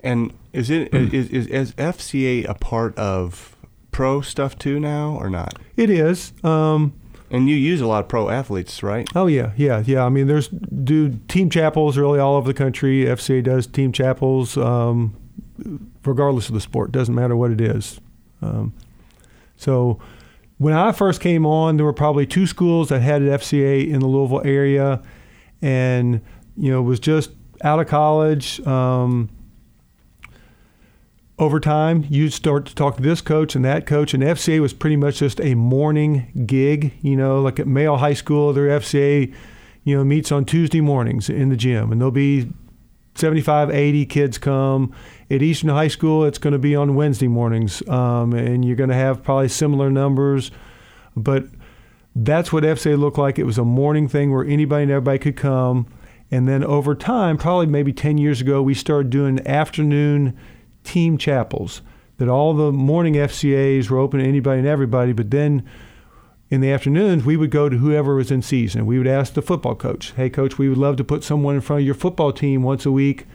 And 0.00 0.32
is 0.52 0.70
it 0.70 0.90
hmm. 0.90 1.14
is, 1.14 1.30
is, 1.30 1.46
is 1.46 1.72
FCA 1.72 2.48
a 2.48 2.54
part 2.54 2.96
of 2.98 3.56
pro 3.90 4.20
stuff 4.20 4.58
too 4.58 4.78
now 4.80 5.16
or 5.20 5.28
not? 5.30 5.58
It 5.76 5.90
is. 5.90 6.32
Um, 6.44 6.92
And 7.30 7.48
you 7.48 7.56
use 7.56 7.80
a 7.80 7.86
lot 7.86 8.00
of 8.04 8.08
pro 8.08 8.28
athletes, 8.28 8.82
right? 8.82 9.08
Oh 9.14 9.26
yeah, 9.26 9.52
yeah, 9.56 9.82
yeah. 9.86 10.04
I 10.04 10.08
mean, 10.08 10.26
there's 10.26 10.48
do 10.48 11.10
team 11.28 11.48
chapels 11.50 11.96
really 11.96 12.18
all 12.18 12.34
over 12.36 12.46
the 12.48 12.54
country. 12.54 13.04
FCA 13.04 13.42
does 13.42 13.66
team 13.66 13.92
chapels, 13.92 14.56
um, 14.56 15.16
regardless 16.04 16.48
of 16.48 16.54
the 16.54 16.60
sport. 16.60 16.90
Doesn't 16.92 17.14
matter 17.14 17.36
what 17.36 17.50
it 17.52 17.60
is. 17.60 18.00
Um, 18.42 18.72
so 19.56 20.00
when 20.58 20.74
I 20.74 20.92
first 20.92 21.20
came 21.20 21.46
on, 21.46 21.76
there 21.76 21.86
were 21.86 21.92
probably 21.92 22.26
two 22.26 22.46
schools 22.46 22.88
that 22.88 23.00
had 23.00 23.22
an 23.22 23.28
FCA 23.28 23.88
in 23.88 24.00
the 24.00 24.06
Louisville 24.06 24.42
area, 24.44 25.00
and 25.62 26.20
you 26.56 26.70
know 26.72 26.82
was 26.82 26.98
just 27.00 27.30
out 27.62 27.78
of 27.78 27.86
college. 27.86 28.60
Um, 28.66 29.28
over 31.40 31.58
time, 31.58 32.06
you'd 32.10 32.34
start 32.34 32.66
to 32.66 32.74
talk 32.74 32.96
to 32.96 33.02
this 33.02 33.22
coach 33.22 33.56
and 33.56 33.64
that 33.64 33.86
coach, 33.86 34.12
and 34.12 34.22
FCA 34.22 34.60
was 34.60 34.74
pretty 34.74 34.96
much 34.96 35.18
just 35.18 35.40
a 35.40 35.54
morning 35.54 36.44
gig. 36.46 36.92
You 37.00 37.16
know, 37.16 37.40
like 37.40 37.58
at 37.58 37.66
Male 37.66 37.96
High 37.96 38.12
School, 38.12 38.52
their 38.52 38.78
FCA, 38.78 39.34
you 39.82 39.96
know, 39.96 40.04
meets 40.04 40.30
on 40.30 40.44
Tuesday 40.44 40.82
mornings 40.82 41.30
in 41.30 41.48
the 41.48 41.56
gym, 41.56 41.90
and 41.90 42.00
there'll 42.00 42.12
be 42.12 42.52
75, 43.14 43.70
80 43.70 44.06
kids 44.06 44.36
come. 44.36 44.94
At 45.30 45.42
Eastern 45.42 45.70
High 45.70 45.88
School, 45.88 46.26
it's 46.26 46.38
going 46.38 46.52
to 46.52 46.58
be 46.58 46.76
on 46.76 46.94
Wednesday 46.94 47.28
mornings, 47.28 47.86
um, 47.88 48.34
and 48.34 48.62
you're 48.62 48.76
going 48.76 48.90
to 48.90 48.96
have 48.96 49.22
probably 49.22 49.48
similar 49.48 49.90
numbers, 49.90 50.50
but 51.16 51.46
that's 52.14 52.52
what 52.52 52.64
FCA 52.64 52.98
looked 52.98 53.18
like. 53.18 53.38
It 53.38 53.44
was 53.44 53.56
a 53.56 53.64
morning 53.64 54.08
thing 54.08 54.30
where 54.30 54.44
anybody 54.44 54.82
and 54.82 54.92
everybody 54.92 55.18
could 55.18 55.36
come. 55.36 55.86
And 56.30 56.46
then 56.46 56.62
over 56.62 56.94
time, 56.94 57.38
probably 57.38 57.66
maybe 57.66 57.92
10 57.92 58.18
years 58.18 58.40
ago, 58.40 58.62
we 58.62 58.74
started 58.74 59.10
doing 59.10 59.44
afternoon 59.46 60.36
team 60.84 61.18
chapels 61.18 61.82
that 62.18 62.28
all 62.28 62.52
the 62.54 62.72
morning 62.72 63.14
FCAs 63.14 63.88
were 63.88 63.98
open 63.98 64.20
to 64.20 64.26
anybody 64.26 64.58
and 64.58 64.68
everybody, 64.68 65.12
but 65.12 65.30
then 65.30 65.66
in 66.50 66.60
the 66.60 66.70
afternoons 66.70 67.24
we 67.24 67.36
would 67.36 67.50
go 67.50 67.68
to 67.68 67.78
whoever 67.78 68.14
was 68.14 68.30
in 68.30 68.42
season. 68.42 68.84
We 68.84 68.98
would 68.98 69.06
ask 69.06 69.34
the 69.34 69.42
football 69.42 69.74
coach, 69.74 70.12
"Hey 70.16 70.28
coach, 70.28 70.58
we 70.58 70.68
would 70.68 70.78
love 70.78 70.96
to 70.96 71.04
put 71.04 71.24
someone 71.24 71.54
in 71.54 71.60
front 71.60 71.80
of 71.80 71.86
your 71.86 71.94
football 71.94 72.32
team 72.32 72.62
once 72.62 72.84
a 72.84 72.92
week. 72.92 73.26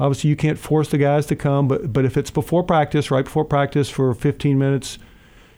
Obviously 0.00 0.30
you 0.30 0.36
can't 0.36 0.58
force 0.58 0.88
the 0.88 0.98
guys 0.98 1.26
to 1.26 1.36
come, 1.36 1.68
but 1.68 1.92
but 1.92 2.04
if 2.04 2.16
it's 2.16 2.30
before 2.30 2.62
practice, 2.62 3.10
right 3.10 3.24
before 3.24 3.44
practice 3.44 3.90
for 3.90 4.12
15 4.14 4.58
minutes, 4.58 4.98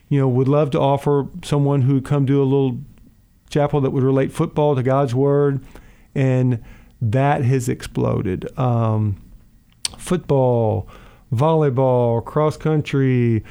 you 0.08 0.18
know, 0.18 0.28
would 0.28 0.48
love 0.48 0.70
to 0.70 0.80
offer 0.80 1.28
someone 1.42 1.82
who 1.82 1.94
would 1.94 2.04
come 2.04 2.26
do 2.26 2.42
a 2.42 2.44
little 2.44 2.78
chapel 3.48 3.80
that 3.80 3.90
would 3.90 4.02
relate 4.02 4.32
football 4.32 4.74
to 4.74 4.82
God's 4.82 5.14
word 5.14 5.64
and 6.14 6.62
that 7.00 7.44
has 7.44 7.68
exploded. 7.68 8.46
Um, 8.58 9.16
football, 9.98 10.88
volleyball, 11.36 12.24
cross 12.24 12.56
country, 12.56 13.44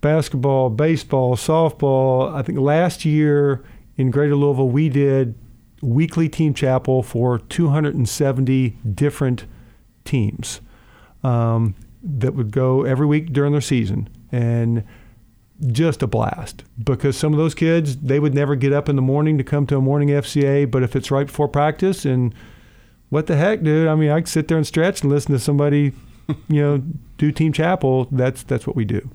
basketball, 0.00 0.70
baseball, 0.70 1.36
softball. 1.36 2.32
I 2.34 2.42
think 2.42 2.58
last 2.58 3.04
year 3.04 3.64
in 3.96 4.10
Greater 4.10 4.36
Louisville, 4.36 4.68
we 4.68 4.88
did 4.88 5.34
weekly 5.82 6.28
team 6.28 6.54
chapel 6.54 7.02
for 7.02 7.38
270 7.38 8.76
different 8.94 9.44
teams 10.04 10.60
um, 11.22 11.74
that 12.02 12.34
would 12.34 12.50
go 12.50 12.84
every 12.84 13.06
week 13.06 13.32
during 13.32 13.52
their 13.52 13.60
season. 13.60 14.08
And 14.32 14.84
just 15.68 16.02
a 16.02 16.06
blast 16.06 16.64
because 16.84 17.16
some 17.16 17.32
of 17.32 17.38
those 17.38 17.54
kids 17.54 17.96
they 17.96 18.20
would 18.20 18.34
never 18.34 18.54
get 18.54 18.74
up 18.74 18.90
in 18.90 18.96
the 18.96 19.02
morning 19.02 19.38
to 19.38 19.44
come 19.44 19.66
to 19.66 19.76
a 19.76 19.80
morning 19.80 20.10
FCA, 20.10 20.70
but 20.70 20.82
if 20.82 20.94
it's 20.94 21.10
right 21.10 21.26
before 21.26 21.48
practice 21.48 22.04
and 22.04 22.34
what 23.08 23.26
the 23.26 23.36
heck, 23.36 23.62
dude? 23.62 23.88
I 23.88 23.94
mean, 23.94 24.10
I 24.10 24.20
could 24.20 24.28
sit 24.28 24.48
there 24.48 24.56
and 24.56 24.66
stretch 24.66 25.02
and 25.02 25.10
listen 25.10 25.32
to 25.32 25.38
somebody, 25.38 25.92
you 26.48 26.60
know, 26.60 26.82
do 27.18 27.32
team 27.32 27.52
chapel. 27.52 28.08
That's 28.10 28.42
that's 28.42 28.66
what 28.66 28.76
we 28.76 28.84
do. 28.84 29.10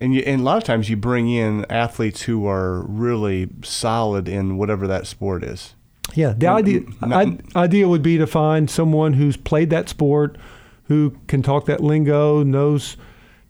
And, 0.00 0.12
you, 0.12 0.22
and 0.22 0.40
a 0.40 0.44
lot 0.44 0.56
of 0.56 0.64
times 0.64 0.90
you 0.90 0.96
bring 0.96 1.30
in 1.30 1.64
athletes 1.70 2.22
who 2.22 2.44
are 2.48 2.82
really 2.82 3.48
solid 3.62 4.28
in 4.28 4.56
whatever 4.56 4.88
that 4.88 5.06
sport 5.06 5.44
is. 5.44 5.74
Yeah, 6.14 6.34
the 6.36 6.48
idea 6.48 6.80
n- 7.02 7.12
I, 7.54 7.58
idea 7.58 7.86
would 7.88 8.02
be 8.02 8.18
to 8.18 8.26
find 8.26 8.68
someone 8.68 9.12
who's 9.12 9.36
played 9.36 9.70
that 9.70 9.88
sport, 9.88 10.36
who 10.84 11.16
can 11.28 11.42
talk 11.42 11.66
that 11.66 11.80
lingo, 11.80 12.42
knows. 12.42 12.96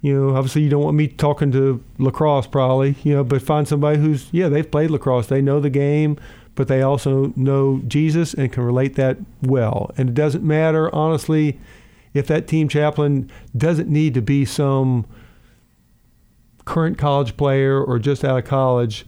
You 0.03 0.15
know, 0.15 0.37
obviously, 0.37 0.63
you 0.63 0.69
don't 0.69 0.83
want 0.83 0.97
me 0.97 1.09
talking 1.09 1.53
to 1.53 1.83
lacrosse, 1.99 2.47
probably. 2.47 2.97
You 3.03 3.15
know, 3.15 3.25
but 3.25 3.41
find 3.41 3.67
somebody 3.67 3.99
who's 3.99 4.29
yeah, 4.31 4.49
they've 4.49 4.71
played 4.71 4.91
lacrosse, 4.91 5.29
they 5.29 5.41
know 5.41 5.59
the 5.59 5.71
game, 5.71 6.19
but 6.55 6.69
they 6.69 6.83
also 6.83 7.33
know 7.35 7.81
Jesus 7.89 8.35
and 8.35 8.53
can 8.53 8.63
relate 8.63 8.97
that 8.97 9.17
well. 9.41 9.91
And 9.97 10.11
it 10.11 10.15
doesn't 10.15 10.45
matter, 10.45 10.95
honestly, 10.95 11.59
if 12.15 12.27
that 12.27 12.47
team 12.47 12.69
chaplain 12.69 13.31
doesn't 13.57 13.89
need 13.89 14.15
to 14.15 14.23
be 14.23 14.45
some 14.45 15.07
current 16.65 16.99
college 16.99 17.37
player 17.37 17.83
or 17.83 17.99
just 17.99 18.25
out 18.25 18.39
of 18.39 18.45
college. 18.45 19.07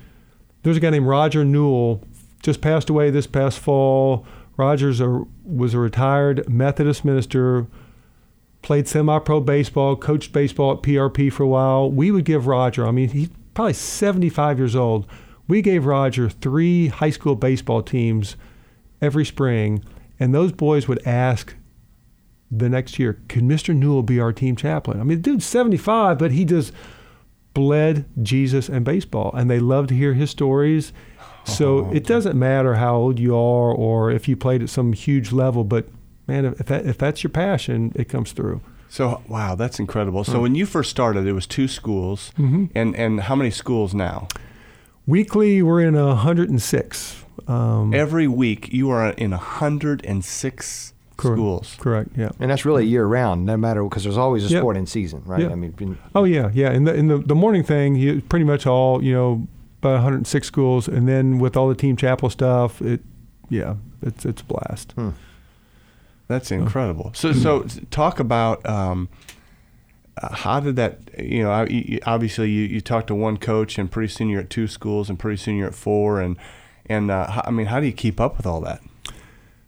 There's 0.63 0.77
a 0.77 0.81
guy 0.81 0.91
named 0.91 1.07
Roger 1.07 1.45
Newell, 1.45 2.03
just 2.43 2.61
passed 2.61 2.91
away 2.91 3.11
this 3.11 3.27
past 3.27 3.59
fall. 3.59 4.27
Rogers 4.57 5.01
a, 5.01 5.25
was 5.45 5.75
a 5.75 5.79
retired 5.79 6.49
Methodist 6.49 7.05
minister, 7.05 7.67
played 8.63 8.87
semi-pro 8.89 9.41
baseball, 9.41 9.97
coached 9.97 10.33
baseball 10.33 10.73
at 10.73 10.83
PRP 10.83 11.33
for 11.33 11.43
a 11.43 11.49
while. 11.49 11.91
We 11.91 12.11
would 12.11 12.25
give 12.25 12.47
Roger, 12.47 12.87
I 12.87 12.93
mean, 12.93 13.09
he's 13.11 13.31
probably 13.53 13.75
75 13.75 14.59
years 14.59 14.77
old. 14.77 15.07
We 15.47 15.61
gave 15.61 15.87
Roger 15.87 16.29
three 16.31 16.89
high 16.89 17.11
school 17.11 17.35
baseball 17.35 17.83
teams 17.83 18.37
every 19.03 19.25
spring, 19.25 19.85
and 20.19 20.35
those 20.35 20.53
boys 20.53 20.89
would 20.89 21.07
ask 21.07 21.55
the 22.59 22.69
next 22.69 22.99
year, 22.99 23.19
"Can 23.29 23.49
Mr. 23.49 23.75
Newell 23.75 24.03
be 24.03 24.19
our 24.21 24.33
team 24.33 24.57
chaplain?" 24.57 25.01
I 25.01 25.05
mean, 25.05 25.19
the 25.19 25.31
dude's 25.31 25.45
75, 25.47 26.19
but 26.19 26.33
he 26.33 26.45
just 26.45 26.73
bled 27.55 28.05
Jesus 28.23 28.69
and 28.69 28.85
baseball, 28.85 29.33
and 29.35 29.51
they 29.51 29.61
love 29.61 29.87
to 29.89 29.95
hear 29.95 30.15
his 30.15 30.31
stories. 30.31 30.93
So 31.45 31.87
Oh, 31.87 31.91
it 31.93 32.05
doesn't 32.07 32.39
matter 32.39 32.75
how 32.77 32.97
old 32.97 33.19
you 33.21 33.35
are 33.35 33.71
or 33.73 34.11
if 34.11 34.27
you 34.29 34.37
played 34.37 34.63
at 34.63 34.71
some 34.71 34.93
huge 34.95 35.31
level, 35.31 35.63
but 35.63 35.87
man, 36.27 36.47
if 36.47 36.67
that, 36.67 36.87
if 36.87 36.97
that's 36.97 37.23
your 37.23 37.31
passion, 37.31 37.93
it 37.95 38.09
comes 38.09 38.33
through. 38.33 38.61
So 38.89 39.21
wow, 39.29 39.55
that's 39.55 39.79
incredible. 39.79 40.25
So 40.25 40.41
when 40.41 40.55
you 40.55 40.65
first 40.67 40.89
started, 40.91 41.27
it 41.27 41.33
was 41.33 41.47
two 41.47 41.69
schools, 41.69 42.33
Mm-hmm. 42.39 42.67
and 42.75 42.97
and 42.97 43.21
how 43.23 43.35
many 43.37 43.51
schools 43.51 43.93
now? 43.93 44.29
Weekly, 45.07 45.61
we're 45.61 45.81
in 45.83 45.95
106. 45.97 47.25
Um, 47.47 47.93
Every 47.93 48.27
week 48.27 48.73
you 48.73 48.89
are 48.91 49.11
in 49.11 49.33
hundred 49.33 50.03
and 50.07 50.25
six 50.25 50.94
Correct. 51.17 51.37
schools. 51.39 51.77
correct. 51.79 52.11
Yeah. 52.17 52.31
And 52.41 52.51
that's 52.51 52.65
really 52.65 52.85
year 52.87 53.07
round, 53.07 53.47
no 53.47 53.57
matter 53.57 53.83
because 53.85 54.03
there's 54.05 54.17
always 54.19 54.45
a 54.47 54.49
Yep. 54.49 54.61
sport 54.61 54.77
in 54.77 54.87
season, 54.87 55.23
right? 55.25 55.43
Yeah. 55.43 55.51
I 55.51 55.55
mean, 55.55 55.71
been- 55.73 55.99
Oh 56.15 56.25
yeah, 56.25 56.51
yeah. 56.53 56.73
In 56.73 56.85
the 56.85 56.95
in 56.95 57.07
the, 57.09 57.19
the 57.19 57.35
morning 57.35 57.63
thing, 57.63 57.95
you, 57.95 58.21
pretty 58.29 58.45
much 58.45 58.67
all 58.67 59.03
you 59.03 59.13
know, 59.13 59.47
about 59.81 59.95
106 59.95 60.47
schools, 60.47 60.89
and 60.89 61.07
then 61.07 61.39
with 61.39 61.57
all 61.57 61.69
the 61.69 61.75
team 61.75 61.97
chapel 61.97 62.31
stuff, 62.31 62.81
it 62.83 63.01
yeah, 63.49 63.75
it's 64.03 64.25
it's 64.25 64.43
a 64.43 64.45
blast. 64.45 64.93
hmm. 64.93 65.11
That's 66.27 66.51
incredible. 66.51 67.11
So 67.15 67.33
so 67.33 67.63
talk 67.91 68.19
about. 68.21 68.65
Um, 68.67 69.09
uh, 70.23 70.33
how 70.33 70.61
did 70.61 70.77
that? 70.77 71.01
You 71.19 71.43
know, 71.43 71.51
I- 71.51 71.67
you- 71.67 71.99
obviously 72.07 72.49
you, 72.51 72.63
you 72.67 72.81
talked 72.81 73.09
to 73.09 73.15
one 73.15 73.37
coach, 73.37 73.79
and 73.79 73.91
pretty 73.91 74.09
soon 74.13 74.29
you're 74.29 74.41
at 74.43 74.49
two 74.51 74.67
schools, 74.69 75.11
and 75.11 75.19
pretty 75.19 75.37
soon 75.37 75.57
you're 75.57 75.67
at 75.69 75.75
four, 75.75 76.21
and 76.21 76.37
and 76.87 77.11
uh, 77.11 77.31
how, 77.31 77.43
I 77.47 77.51
mean, 77.51 77.67
how 77.67 77.81
do 77.81 77.87
you 77.87 77.93
keep 77.93 78.21
up 78.21 78.37
with 78.37 78.47
all 78.47 78.61
that? 78.63 78.81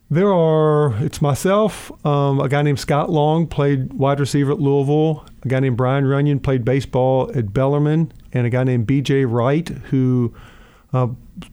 There 0.08 0.32
are, 0.32 0.94
it's 1.02 1.20
myself, 1.20 1.90
um, 2.06 2.38
a 2.38 2.48
guy 2.48 2.62
named 2.62 2.78
Scott 2.78 3.10
Long 3.10 3.48
played 3.48 3.92
wide 3.92 4.20
receiver 4.20 4.52
at 4.52 4.60
Louisville, 4.60 5.26
a 5.42 5.48
guy 5.48 5.58
named 5.58 5.76
Brian 5.76 6.06
Runyon 6.06 6.38
played 6.38 6.64
baseball 6.64 7.28
at 7.34 7.52
Bellarmine, 7.52 8.12
and 8.32 8.46
a 8.46 8.50
guy 8.50 8.62
named 8.62 8.86
BJ 8.86 9.28
Wright, 9.28 9.68
who 9.68 10.32
uh, 10.92 11.08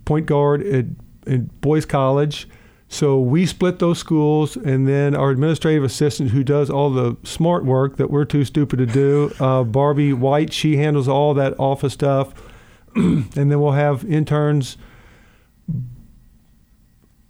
point 0.06 0.28
guard 0.28 0.62
at, 0.68 0.86
at 1.26 1.62
Boyce 1.62 1.86
College. 1.86 2.48
So 2.90 3.20
we 3.20 3.48
split 3.48 3.80
those 3.80 3.98
schools, 3.98 4.56
and 4.56 4.88
then 4.88 5.16
our 5.16 5.32
administrative 5.32 5.84
assistant, 5.84 6.30
who 6.30 6.44
does 6.44 6.70
all 6.70 6.92
the 6.92 7.18
smart 7.24 7.66
work 7.66 7.98
that 7.98 8.12
we're 8.12 8.26
too 8.26 8.46
stupid 8.46 8.78
to 8.78 8.86
do, 8.86 9.34
uh, 9.40 9.64
Barbie 9.64 10.14
White, 10.14 10.54
she 10.54 10.78
handles 10.78 11.08
all 11.08 11.34
that 11.34 11.60
office 11.60 11.94
stuff. 11.94 12.36
and 12.96 13.34
then 13.34 13.60
we'll 13.60 13.72
have 13.72 14.06
interns 14.06 14.78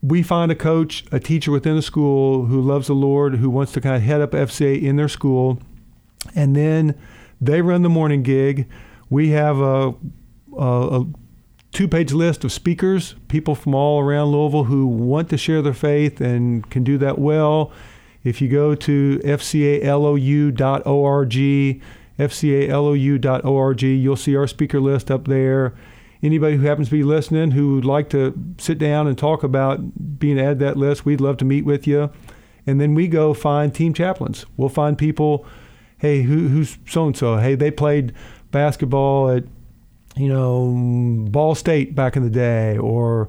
we 0.04 0.22
find 0.22 0.52
a 0.52 0.56
coach, 0.56 1.06
a 1.12 1.20
teacher 1.20 1.52
within 1.52 1.76
the 1.78 1.82
school 1.82 2.46
who 2.46 2.62
loves 2.62 2.88
the 2.88 2.94
Lord, 2.94 3.36
who 3.36 3.50
wants 3.50 3.72
to 3.72 3.82
kind 3.82 3.96
of 3.96 4.02
head 4.02 4.20
up 4.20 4.32
FCA 4.32 4.82
in 4.82 4.98
their 4.98 5.08
school, 5.08 5.60
and 6.36 6.56
then 6.56 7.00
they 7.40 7.62
run 7.62 7.84
the 7.84 7.90
morning 7.90 8.22
gig. 8.22 8.68
We 9.10 9.30
have 9.30 9.60
a, 9.60 9.94
a, 10.58 11.00
a 11.02 11.06
two-page 11.72 12.12
list 12.12 12.44
of 12.44 12.52
speakers, 12.52 13.16
people 13.30 13.56
from 13.56 13.74
all 13.74 14.02
around 14.02 14.32
Louisville 14.32 14.66
who 14.66 14.86
want 14.86 15.30
to 15.30 15.38
share 15.38 15.62
their 15.62 15.74
faith 15.74 16.20
and 16.20 16.70
can 16.70 16.84
do 16.84 16.98
that 16.98 17.18
well. 17.18 17.72
If 18.24 18.42
you 18.42 18.50
go 18.50 18.76
to 18.76 19.20
fcalou.org 19.20 20.54
fcalou.org. 22.20 23.82
You'll 23.82 24.16
see 24.16 24.36
our 24.36 24.48
speaker 24.48 24.80
list 24.80 25.10
up 25.12 25.26
there. 25.26 25.74
Anybody 26.24 26.56
who 26.56 26.66
happens 26.66 26.88
to 26.88 26.96
be 26.96 27.04
listening 27.04 27.52
who 27.52 27.76
would 27.76 27.86
like 27.86 28.10
to 28.12 28.34
sit 28.58 28.80
down 28.80 29.08
and 29.08 29.18
talk 29.18 29.44
about 29.44 30.20
being 30.20 30.40
added 30.40 30.60
to 30.60 30.66
that 30.66 30.78
list, 30.78 31.06
we'd 31.06 31.20
love 31.20 31.36
to 31.38 31.46
meet 31.46 31.66
with 31.66 31.86
you. 31.86 32.10
And 32.66 32.80
then 32.80 32.96
we 32.96 33.10
go 33.10 33.34
find 33.34 33.76
team 33.76 33.94
chaplains. 33.94 34.46
We'll 34.56 34.70
find 34.70 34.98
people, 34.98 35.46
hey, 35.98 36.22
who, 36.22 36.48
who's 36.48 36.78
so 36.88 37.08
and 37.08 37.18
so? 37.18 37.36
Hey, 37.38 37.56
they 37.56 37.72
played 37.72 38.14
basketball 38.52 39.32
at, 39.32 39.44
you 40.16 40.30
know, 40.30 41.28
Ball 41.30 41.56
State 41.56 41.94
back 41.94 42.16
in 42.16 42.24
the 42.24 42.30
day, 42.30 42.78
or 42.78 43.28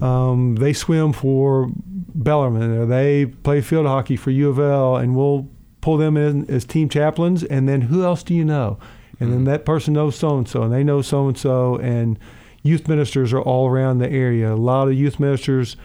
um, 0.00 0.56
they 0.56 0.72
swim 0.72 1.12
for 1.12 1.68
Bellarmine, 1.76 2.78
or 2.78 2.86
they 2.86 3.26
play 3.26 3.60
field 3.60 3.86
hockey 3.86 4.16
for 4.16 4.30
U 4.30 4.48
of 4.48 4.58
L, 4.58 4.96
and 4.96 5.14
we'll 5.14 5.48
pull 5.82 5.98
them 5.98 6.16
in 6.16 6.48
as 6.50 6.64
team 6.64 6.88
chaplains. 6.88 7.44
And 7.44 7.68
then 7.68 7.82
who 7.82 8.04
else 8.04 8.22
do 8.22 8.32
you 8.32 8.44
know? 8.44 8.78
And 9.18 9.32
then 9.32 9.44
that 9.44 9.64
person 9.64 9.94
knows 9.94 10.16
so 10.16 10.36
and 10.36 10.48
so, 10.48 10.62
and 10.62 10.72
they 10.72 10.84
know 10.84 11.00
so 11.00 11.26
and 11.28 11.38
so, 11.38 11.76
and 11.76 12.18
youth 12.62 12.86
ministers 12.88 13.32
are 13.32 13.40
all 13.40 13.68
around 13.68 13.98
the 13.98 14.10
area. 14.10 14.52
A 14.52 14.56
lot 14.56 14.88
of 14.88 14.94
youth 14.94 15.18
ministers, 15.18 15.76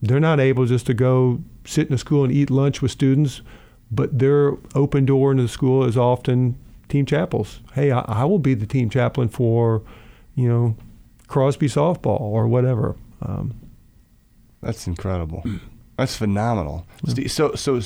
they're 0.00 0.20
not 0.20 0.40
able 0.40 0.64
just 0.64 0.86
to 0.86 0.94
go 0.94 1.40
sit 1.64 1.88
in 1.88 1.94
a 1.94 1.98
school 1.98 2.24
and 2.24 2.32
eat 2.32 2.50
lunch 2.50 2.80
with 2.80 2.90
students, 2.90 3.42
but 3.90 4.18
their 4.18 4.54
open 4.74 5.04
door 5.04 5.30
into 5.30 5.42
the 5.42 5.48
school 5.48 5.84
is 5.84 5.96
often 5.96 6.56
team 6.88 7.04
chapels. 7.04 7.60
Hey, 7.74 7.90
I, 7.90 8.00
I 8.00 8.24
will 8.24 8.38
be 8.38 8.54
the 8.54 8.66
team 8.66 8.88
chaplain 8.88 9.28
for, 9.28 9.82
you 10.34 10.48
know, 10.48 10.76
Crosby 11.26 11.66
softball 11.66 12.20
or 12.20 12.46
whatever. 12.48 12.96
Um, 13.20 13.54
That's 14.62 14.86
incredible. 14.86 15.44
That's 15.98 16.16
phenomenal. 16.16 16.86
Steve, 17.06 17.30
So, 17.30 17.54
so 17.54 17.80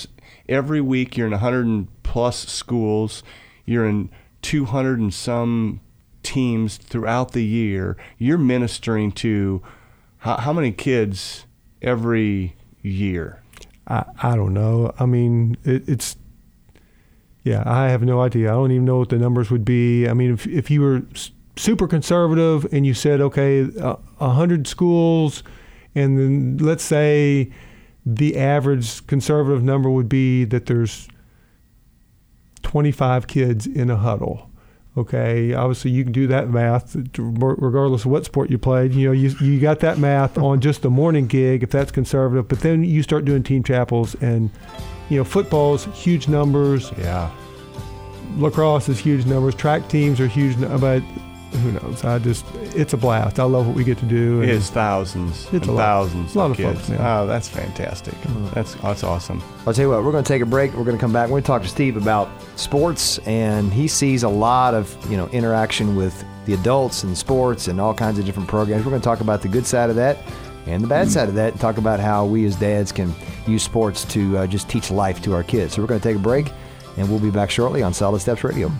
every 0.49 0.81
week 0.81 1.17
you're 1.17 1.27
in 1.27 1.33
100 1.33 1.89
plus 2.03 2.47
schools. 2.49 3.23
You're 3.65 3.89
in 3.89 4.11
200 4.43 4.99
and 4.99 5.15
some 5.15 5.81
teams 6.23 6.77
throughout 6.77 7.33
the 7.33 7.45
year. 7.45 7.97
You're 8.19 8.39
ministering 8.39 9.13
to 9.13 9.63
how, 10.19 10.37
how 10.37 10.53
many 10.53 10.73
kids 10.73 11.47
every 11.81 12.57
year? 12.83 13.43
I, 13.87 14.05
I 14.23 14.37
don't 14.37 14.55
know. 14.55 14.93
I 14.99 15.07
mean, 15.07 15.57
it, 15.65 15.89
it's 15.89 16.17
yeah. 17.45 17.65
I 17.67 17.89
have 17.89 18.03
no 18.03 18.21
idea. 18.21 18.51
I 18.51 18.53
don't 18.53 18.71
even 18.71 18.85
know 18.85 18.99
what 18.99 19.09
the 19.09 19.19
numbers 19.19 19.51
would 19.51 19.65
be. 19.65 20.09
I 20.09 20.15
mean, 20.15 20.33
if 20.33 20.47
if 20.47 20.71
you 20.71 20.81
were 20.81 21.03
super 21.57 21.89
conservative 21.89 22.73
and 22.73 22.87
you 22.87 22.95
said, 22.95 23.21
okay, 23.21 23.69
a 23.79 24.31
hundred 24.31 24.67
schools, 24.67 25.43
and 25.95 26.19
then 26.19 26.57
let's 26.59 26.85
say 26.85 27.53
the 28.07 28.37
average 28.37 29.07
conservative 29.07 29.63
number 29.63 29.91
would 29.91 30.09
be 30.09 30.45
that 30.45 30.67
there's 30.67 31.09
25 32.63 33.27
kids 33.27 33.67
in 33.67 33.91
a 33.91 33.97
huddle. 33.97 34.49
Okay, 34.97 35.55
obviously 35.55 35.91
you 35.91 36.05
can 36.05 36.13
do 36.13 36.27
that 36.27 36.51
math 36.51 36.95
regardless 37.17 38.05
of 38.05 38.11
what 38.11 38.27
sport 38.27 38.51
you 38.51 38.59
played. 38.59 38.93
You 38.93 39.07
know, 39.07 39.13
you, 39.13 39.31
you 39.41 39.59
got 39.59 39.81
that 39.81 39.97
math 39.99 40.37
on 40.37 40.61
just 40.61 40.83
the 40.83 40.91
morning 40.91 41.27
gig 41.27 41.63
if 41.63 41.71
that's 41.71 41.91
conservative, 41.91 42.47
but 42.47 42.61
then 42.61 42.85
you 42.85 43.03
start 43.03 43.25
doing 43.25 43.43
team 43.43 43.63
chapels 43.63 44.15
and, 44.21 44.51
you 45.09 45.17
know, 45.17 45.25
football's 45.25 45.87
huge 45.95 46.29
numbers, 46.29 46.93
Yeah. 46.99 47.31
lacrosse 48.37 48.89
is 48.91 48.99
huge 48.99 49.25
numbers, 49.25 49.55
track 49.55 49.89
teams 49.89 50.21
are 50.21 50.27
huge, 50.27 50.61
but 50.79 51.03
who 51.59 51.73
knows? 51.73 52.05
I 52.05 52.19
just, 52.19 52.45
it's 52.75 52.93
a 52.93 52.97
blast. 52.97 53.39
I 53.39 53.45
love 53.45 53.67
what 53.67 53.77
we 53.77 53.85
get 53.85 53.99
to 53.99 54.05
do. 54.07 54.41
It 54.41 54.49
and- 54.49 54.53
is 54.53 54.71
thousands 54.71 55.45
It's 55.47 55.53
and 55.53 55.67
a 55.67 55.73
lot- 55.73 55.83
thousands 55.83 56.35
a 56.35 56.39
lot 56.39 56.45
of 56.47 56.51
of 56.53 56.57
folks, 56.59 56.79
kids. 56.87 56.91
Mm-hmm. 56.91 57.05
Oh, 57.07 57.27
that's 57.27 57.49
fantastic. 57.49 58.15
That's 58.55 58.75
that's 58.77 59.05
awesome. 59.05 59.43
I'll 59.67 59.73
tell 59.75 59.85
you 59.85 59.91
what, 59.91 60.03
we're 60.05 60.13
going 60.13 60.25
to 60.25 60.29
take 60.29 60.43
a 60.43 60.47
break. 60.47 60.73
We're 60.75 60.85
going 60.85 60.97
to 60.97 61.01
come 61.01 61.13
back. 61.13 61.29
We're 61.29 61.35
going 61.35 61.43
to 61.43 61.47
talk 61.47 61.63
to 61.63 61.69
Steve 61.69 61.97
about 61.97 62.29
sports, 62.57 63.19
and 63.27 63.73
he 63.73 63.87
sees 63.89 64.23
a 64.23 64.29
lot 64.29 64.75
of 64.75 64.97
you 65.11 65.17
know 65.17 65.29
interaction 65.29 65.95
with 65.97 66.25
the 66.47 66.55
adults 66.55 67.05
and 67.05 67.17
sports 67.17 67.69
and 67.69 67.81
all 67.81 67.95
kinds 67.95 68.19
of 68.19 68.25
different 68.25 68.49
programs. 68.49 68.85
We're 68.85 68.91
going 68.91 69.03
to 69.03 69.05
talk 69.05 69.21
about 69.21 69.43
the 69.43 69.49
good 69.49 69.65
side 69.67 69.91
of 69.91 69.97
that 69.97 70.19
and 70.67 70.83
the 70.83 70.89
bad 70.89 71.11
side 71.11 71.29
of 71.29 71.35
that, 71.37 71.53
and 71.53 71.61
talk 71.61 71.77
about 71.77 72.01
how 72.01 72.25
we 72.25 72.45
as 72.47 72.57
dads 72.57 72.93
can 72.93 73.13
use 73.47 73.63
sports 73.63 74.05
to 74.07 74.39
uh, 74.39 74.47
just 74.47 74.69
teach 74.69 74.91
life 74.91 75.21
to 75.23 75.35
our 75.35 75.43
kids. 75.43 75.75
So 75.75 75.83
we're 75.83 75.89
going 75.89 76.01
to 76.01 76.09
take 76.09 76.17
a 76.17 76.21
break, 76.21 76.51
and 76.97 77.09
we'll 77.09 77.19
be 77.21 77.31
back 77.31 77.51
shortly 77.51 77.83
on 77.83 77.93
Solid 77.93 78.21
Steps 78.21 78.43
Radio. 78.45 78.71